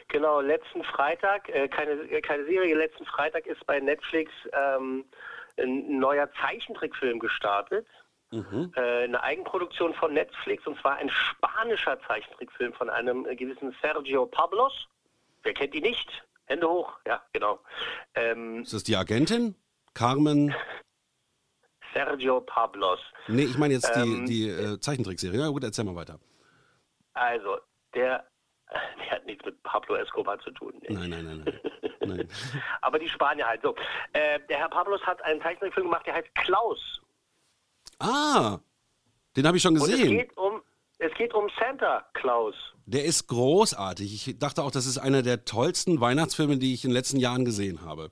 Genau, 0.09 0.41
letzten 0.41 0.85
Freitag, 0.85 1.49
äh, 1.49 1.69
keine, 1.69 1.93
äh, 1.93 2.21
keine 2.21 2.45
Serie, 2.45 2.75
letzten 2.77 3.05
Freitag 3.07 3.47
ist 3.47 3.65
bei 3.67 3.81
Netflix 3.81 4.31
ähm, 4.53 5.05
ein 5.59 5.99
neuer 5.99 6.29
Zeichentrickfilm 6.41 7.19
gestartet. 7.19 7.87
Äh, 8.33 9.05
eine 9.05 9.23
Eigenproduktion 9.23 9.95
von 9.95 10.13
Netflix 10.13 10.67
und 10.67 10.79
zwar 10.81 10.97
ein 10.97 11.09
spanischer 11.09 12.01
Zeichentrickfilm 12.09 12.73
von 12.73 12.91
einem 12.91 13.25
gewissen 13.37 13.75
Sergio 13.81 14.27
Pablos. 14.27 14.89
Wer 15.45 15.55
kennt 15.55 15.73
ihn 15.75 15.85
nicht? 15.85 16.25
Hände 16.47 16.69
hoch, 16.69 16.93
ja, 17.07 17.23
genau. 17.33 17.61
Ähm, 18.15 18.63
Ist 18.63 18.73
das 18.75 18.85
die 18.85 18.97
Agentin? 18.97 19.55
Carmen? 19.95 20.55
Sergio 21.95 22.41
Pablos. 22.41 22.99
Nee, 23.29 23.45
ich 23.45 23.57
meine 23.57 23.75
jetzt 23.75 23.95
die, 23.95 24.01
Ähm, 24.01 24.27
die 24.27 24.49
äh, 24.49 24.81
Zeichentrickserie. 24.81 25.41
Ja 25.41 25.49
gut, 25.49 25.63
erzähl 25.63 25.85
mal 25.85 25.95
weiter. 25.95 26.19
Also, 27.15 27.59
der, 27.95 28.27
der 28.99 29.11
hat 29.13 29.25
nichts 29.27 29.45
mit 29.45 29.63
Pablo 29.63 29.95
Escobar 29.95 30.39
zu 30.41 30.51
tun. 30.51 30.75
Nee. 30.81 30.95
Nein, 30.95 31.11
nein, 31.11 31.25
nein, 31.25 31.45
nein. 31.45 31.61
nein. 32.17 32.29
Aber 32.83 32.99
die 32.99 33.09
Spanier 33.09 33.47
halt 33.47 33.63
so. 33.63 33.75
Äh, 34.13 34.41
der 34.49 34.59
Herr 34.59 34.69
Pablos 34.69 35.01
hat 35.03 35.23
einen 35.23 35.41
Zeichentrickfilm 35.41 35.87
gemacht, 35.87 36.07
der 36.07 36.15
heißt 36.15 36.35
Klaus. 36.35 37.01
Ah, 38.01 38.59
den 39.37 39.47
habe 39.47 39.57
ich 39.57 39.63
schon 39.63 39.75
Und 39.77 39.83
es 39.83 39.91
gesehen. 39.91 40.19
geht 40.19 40.37
um 40.37 40.63
es 40.99 41.13
geht 41.15 41.35
um 41.35 41.49
Santa 41.59 42.07
Claus. 42.15 42.55
Der 42.87 43.05
ist 43.05 43.29
großartig. 43.29 44.29
Ich 44.29 44.39
dachte 44.39 44.63
auch, 44.63 44.71
das 44.71 44.87
ist 44.87 44.99
einer 44.99 45.23
der 45.23 45.45
tollsten 45.45 46.01
Weihnachtsfilme, 46.01 46.59
die 46.59 46.75
ich 46.75 46.85
in 46.85 46.91
den 46.91 46.95
letzten 46.95 47.19
Jahren 47.19 47.45
gesehen 47.45 47.83
habe. 47.83 48.11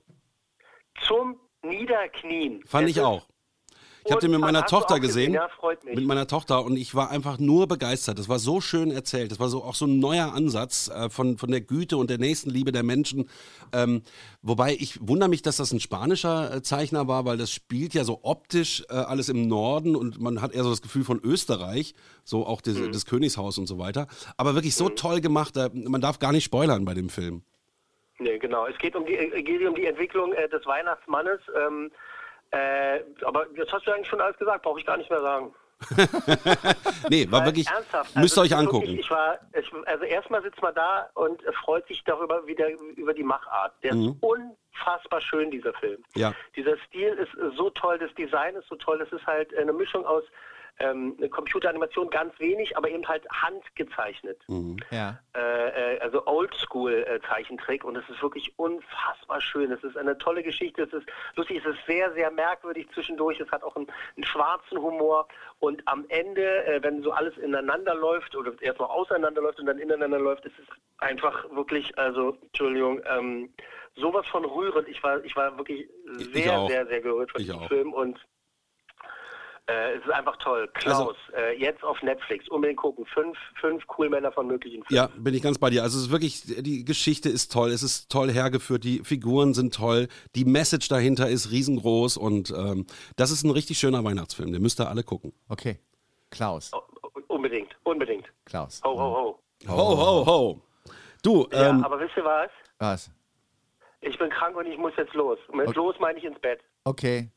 Zum 1.07 1.39
Niederknien. 1.63 2.63
Fand 2.67 2.89
Es 2.89 2.97
ich 2.97 3.03
auch. 3.03 3.27
Ich 4.05 4.11
habe 4.11 4.21
den 4.21 4.31
mit 4.33 4.41
meiner 4.41 4.67
Tochter 4.67 4.99
gesehen? 4.99 5.35
Ja, 5.35 5.49
freut 5.49 5.85
mich. 5.85 5.95
Mit 5.95 6.05
meiner 6.05 6.27
Tochter 6.27 6.65
und 6.65 6.77
ich 6.77 6.95
war 6.95 7.11
einfach 7.11 7.39
nur 7.39 7.69
begeistert. 7.69 8.19
Das 8.19 8.29
war 8.29 8.39
so 8.39 8.61
schön 8.61 8.91
erzählt. 8.91 9.31
Das 9.31 9.39
war 9.39 9.49
so 9.49 9.63
auch 9.63 9.75
so 9.75 9.87
ein 9.87 10.01
neuer 10.01 10.33
Ansatz 10.35 10.89
äh, 10.89 11.09
von, 11.09 11.39
von 11.39 11.51
der 11.51 11.61
Güte 11.61 11.97
und 11.97 12.11
der 12.11 12.19
Nächstenliebe 12.19 12.73
der 12.73 12.83
Menschen. 12.83 13.29
Ähm, 13.73 14.03
wobei 14.43 14.75
ich 14.75 14.99
wundere 15.01 15.29
mich, 15.29 15.43
dass 15.43 15.57
das 15.57 15.73
ein 15.73 15.81
spanischer 15.81 16.57
äh, 16.57 16.63
Zeichner 16.63 17.07
war, 17.07 17.25
weil 17.25 17.37
das 17.37 17.53
spielt 17.53 17.95
ja 17.95 18.05
so 18.05 18.21
optisch 18.23 18.83
äh, 18.91 18.95
alles 18.95 19.29
im 19.29 19.47
Norden 19.47 19.95
und 19.95 20.21
man 20.21 20.43
hat 20.43 20.53
eher 20.53 20.65
so 20.65 20.71
das 20.71 20.83
Gefühl 20.83 21.05
von 21.05 21.21
Österreich, 21.23 21.95
so 22.25 22.45
auch 22.47 22.61
des, 22.61 22.79
Mhm. 22.79 22.93
das 22.93 23.07
Königshaus 23.07 23.59
und 23.59 23.67
so 23.67 23.79
weiter. 23.79 24.07
Aber 24.37 24.55
wirklich 24.55 24.75
so 24.75 24.89
toll 24.89 25.21
gemacht. 25.21 25.57
Äh, 25.57 25.71
man 25.73 26.01
darf 26.01 26.19
gar 26.19 26.33
nicht 26.33 26.45
spoilern 26.45 26.85
bei 26.85 26.95
dem 26.95 27.09
Film. 27.09 27.43
Nee, 28.19 28.39
genau. 28.39 28.67
Es 28.67 28.79
geht 28.79 28.95
um 28.97 29.05
die, 29.07 29.15
äh, 29.15 29.43
geht 29.43 29.67
um 29.67 29.75
die 29.75 29.87
Entwicklung 29.87 30.33
äh, 30.33 30.49
des 30.49 30.65
Weihnachtsmannes. 30.67 31.41
Ähm, 31.67 31.91
äh, 32.53 33.01
aber 33.25 33.47
das 33.57 33.71
hast 33.73 33.87
du 33.87 33.93
eigentlich 33.93 34.09
schon 34.09 34.21
alles 34.21 34.37
gesagt, 34.37 34.63
brauche 34.63 34.79
ich 34.79 34.87
gar 34.87 34.97
nicht 34.97 35.11
mehr 35.11 35.21
sagen. 35.21 35.55
Nee, 37.09 37.29
war 37.31 37.41
Weil 37.41 37.47
wirklich, 37.47 37.67
ernsthaft, 37.67 38.15
müsst 38.15 38.39
also 38.39 38.43
ihr 38.43 38.55
euch 38.55 38.61
angucken. 38.61 38.87
Wirklich, 38.87 39.01
ich 39.01 39.11
war, 39.11 39.39
ich, 39.59 39.71
also 39.87 40.05
erstmal 40.05 40.43
sitzt 40.43 40.63
man 40.63 40.75
da 40.75 41.11
und 41.15 41.43
freut 41.65 41.87
sich 41.89 42.03
darüber 42.05 42.47
wieder 42.47 42.71
über 42.97 43.13
die 43.13 43.25
Machart. 43.25 43.73
Der 43.83 43.93
ist 43.93 44.15
unfassbar 44.21 45.21
schön, 45.21 45.51
dieser 45.51 45.73
Film. 45.75 45.99
Mhm. 46.15 46.21
Ja. 46.21 46.33
Dieser 46.55 46.77
Stil 46.87 47.15
ist 47.15 47.33
so 47.57 47.71
toll, 47.71 47.99
das 47.99 48.15
Design 48.15 48.55
ist 48.55 48.69
so 48.69 48.77
toll, 48.77 49.01
es 49.01 49.13
ist 49.13 49.27
halt 49.27 49.57
eine 49.57 49.73
Mischung 49.73 50.07
aus 50.07 50.23
ähm, 50.83 51.15
eine 51.19 51.29
Computeranimation 51.29 52.11
ganz 52.11 52.39
wenig, 52.39 52.77
aber 52.77 52.91
eben 52.91 53.07
halt 53.07 53.25
handgezeichnet. 53.31 54.39
Mhm. 54.49 54.77
Ja. 54.91 55.19
Äh, 55.35 55.95
äh, 55.97 56.01
also 56.01 56.27
Oldschool-Zeichentrick 56.27 57.85
und 57.85 57.97
es 57.97 58.09
ist 58.09 58.23
wirklich 58.23 58.53
unfassbar 58.59 59.41
schön. 59.41 59.71
Es 59.73 59.83
ist 59.83 59.97
eine 59.97 60.19
tolle 60.19 60.43
Geschichte, 60.43 60.83
es 60.83 60.93
ist 60.93 61.07
lustig, 61.37 61.63
es 61.65 61.75
ist 61.75 61.87
sehr, 61.87 62.13
sehr 62.13 62.31
merkwürdig 62.31 62.89
zwischendurch, 62.93 63.41
es 63.41 63.51
hat 63.51 63.63
auch 63.63 63.77
einen, 63.77 63.87
einen 64.17 64.25
schwarzen 64.25 64.79
Humor 64.79 65.29
und 65.61 65.83
am 65.87 66.05
Ende, 66.09 66.65
äh, 66.67 66.83
wenn 66.83 67.03
so 67.03 67.13
alles 67.13 67.37
ineinander 67.39 67.95
läuft 67.95 68.35
oder 68.35 68.53
erst 68.61 68.81
mal 68.81 68.87
auseinanderläuft 68.87 69.61
und 69.61 69.67
dann 69.67 69.79
ineinander 69.79 70.19
läuft, 70.19 70.45
ist 70.45 70.59
es 70.59 70.67
einfach 70.99 71.49
wirklich, 71.51 71.97
also, 71.99 72.37
Entschuldigung, 72.43 73.01
ähm, 73.07 73.53
sowas 73.97 74.27
von 74.27 74.45
rührend. 74.45 74.89
Ich 74.89 75.03
war, 75.03 75.23
ich 75.25 75.37
war 75.37 75.57
wirklich 75.59 75.89
Ich 76.19 76.33
sehr, 76.33 76.59
auch. 76.59 76.69
sehr, 76.69 76.87
sehr 76.87 77.01
gerührt 77.01 77.31
von 77.31 77.41
Ich 77.41 77.47
diesem 77.47 77.61
auch. 77.63 77.69
Film 77.69 77.93
und 77.93 78.19
äh, 79.73 79.95
es 79.97 80.05
ist 80.05 80.11
einfach 80.11 80.37
toll. 80.39 80.69
Klaus, 80.75 80.95
Also- 80.99 81.15
äh, 81.37 81.59
jetzt 81.59 81.83
auf 81.83 82.01
Netflix, 82.03 82.49
unbedingt 82.49 82.79
gucken. 82.79 83.07
Fünf, 83.07 83.37
fünf 83.61 83.83
cool 83.97 84.09
Männer 84.09 84.31
von 84.33 84.47
möglichen 84.47 84.85
Filmen. 84.85 84.97
Ja, 84.97 85.09
bin 85.17 85.35
ich 85.35 85.43
ganz 85.43 85.59
bei 85.59 85.71
dir. 85.71 85.83
Also 85.83 85.99
es 85.99 86.05
ist 86.07 86.11
wirklich, 86.11 86.43
die 86.63 86.85
Geschichte 86.85 87.29
ist 87.29 87.53
toll, 87.53 87.71
es 87.71 87.83
ist 87.83 88.11
toll 88.11 88.31
hergeführt, 88.31 88.85
die 88.85 89.01
Figuren 89.01 89.55
sind 89.55 89.75
toll, 89.75 90.09
die 90.35 90.45
Message 90.45 90.89
dahinter 90.89 91.29
ist 91.29 91.51
riesengroß 91.51 92.17
und 92.17 92.51
ähm, 92.51 92.87
das 93.17 93.31
ist 93.31 93.45
ein 93.45 93.51
richtig 93.51 93.79
schöner 93.79 94.03
Weihnachtsfilm, 94.05 94.53
den 94.53 94.63
müsst 94.63 94.81
ihr 94.81 94.89
alle 94.89 95.03
gucken. 95.03 95.33
Okay. 95.49 95.79
Klaus. 96.31 96.71
Oh, 96.75 96.81
Unbedingt, 97.29 97.75
unbedingt. 97.85 98.27
Klaus. 98.45 98.81
Ho, 98.85 98.91
ho, 98.91 99.39
ho. 99.67 99.69
Ho, 99.69 99.97
ho, 99.99 100.27
ho. 100.27 100.61
Du, 101.23 101.47
Ja, 101.53 101.71
ähm, 101.71 101.85
aber 101.85 101.99
wisst 102.01 102.17
ihr 102.17 102.25
was? 102.25 102.51
Was? 102.79 103.11
Ich 104.01 104.19
bin 104.19 104.29
krank 104.31 104.57
und 104.57 104.67
ich 104.67 104.77
muss 104.79 104.93
jetzt 104.97 105.15
los. 105.15 105.39
Mit 105.53 105.69
Okay. 105.69 105.77
los 105.77 105.95
meine 106.01 106.19
ich 106.19 106.25
ins 106.25 106.39
Bett. 106.41 106.61
Okay. 106.85 107.31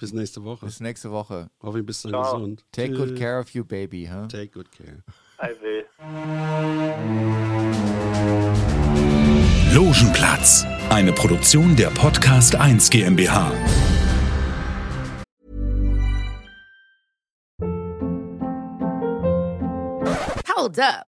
Bis 0.00 0.14
nächste 0.14 0.42
Woche. 0.44 0.64
Bis 0.64 0.80
nächste 0.80 1.10
Woche. 1.10 1.50
Hoffentlich 1.62 1.84
bist 1.86 2.04
du 2.06 2.08
Ciao. 2.08 2.22
gesund. 2.22 2.64
Take 2.72 2.94
good 2.94 3.18
care 3.18 3.38
of 3.38 3.50
you, 3.50 3.62
baby. 3.62 4.08
Huh? 4.10 4.26
Take 4.28 4.48
good 4.48 4.70
care. 4.72 5.02
I 5.42 5.50
will. 5.60 5.84
Logenplatz. 9.74 10.64
Eine 10.88 11.12
Produktion 11.12 11.76
der 11.76 11.90
Podcast 11.90 12.54
1 12.54 12.88
GmbH. 12.88 13.52
Hold 20.56 20.78
up. 20.78 21.09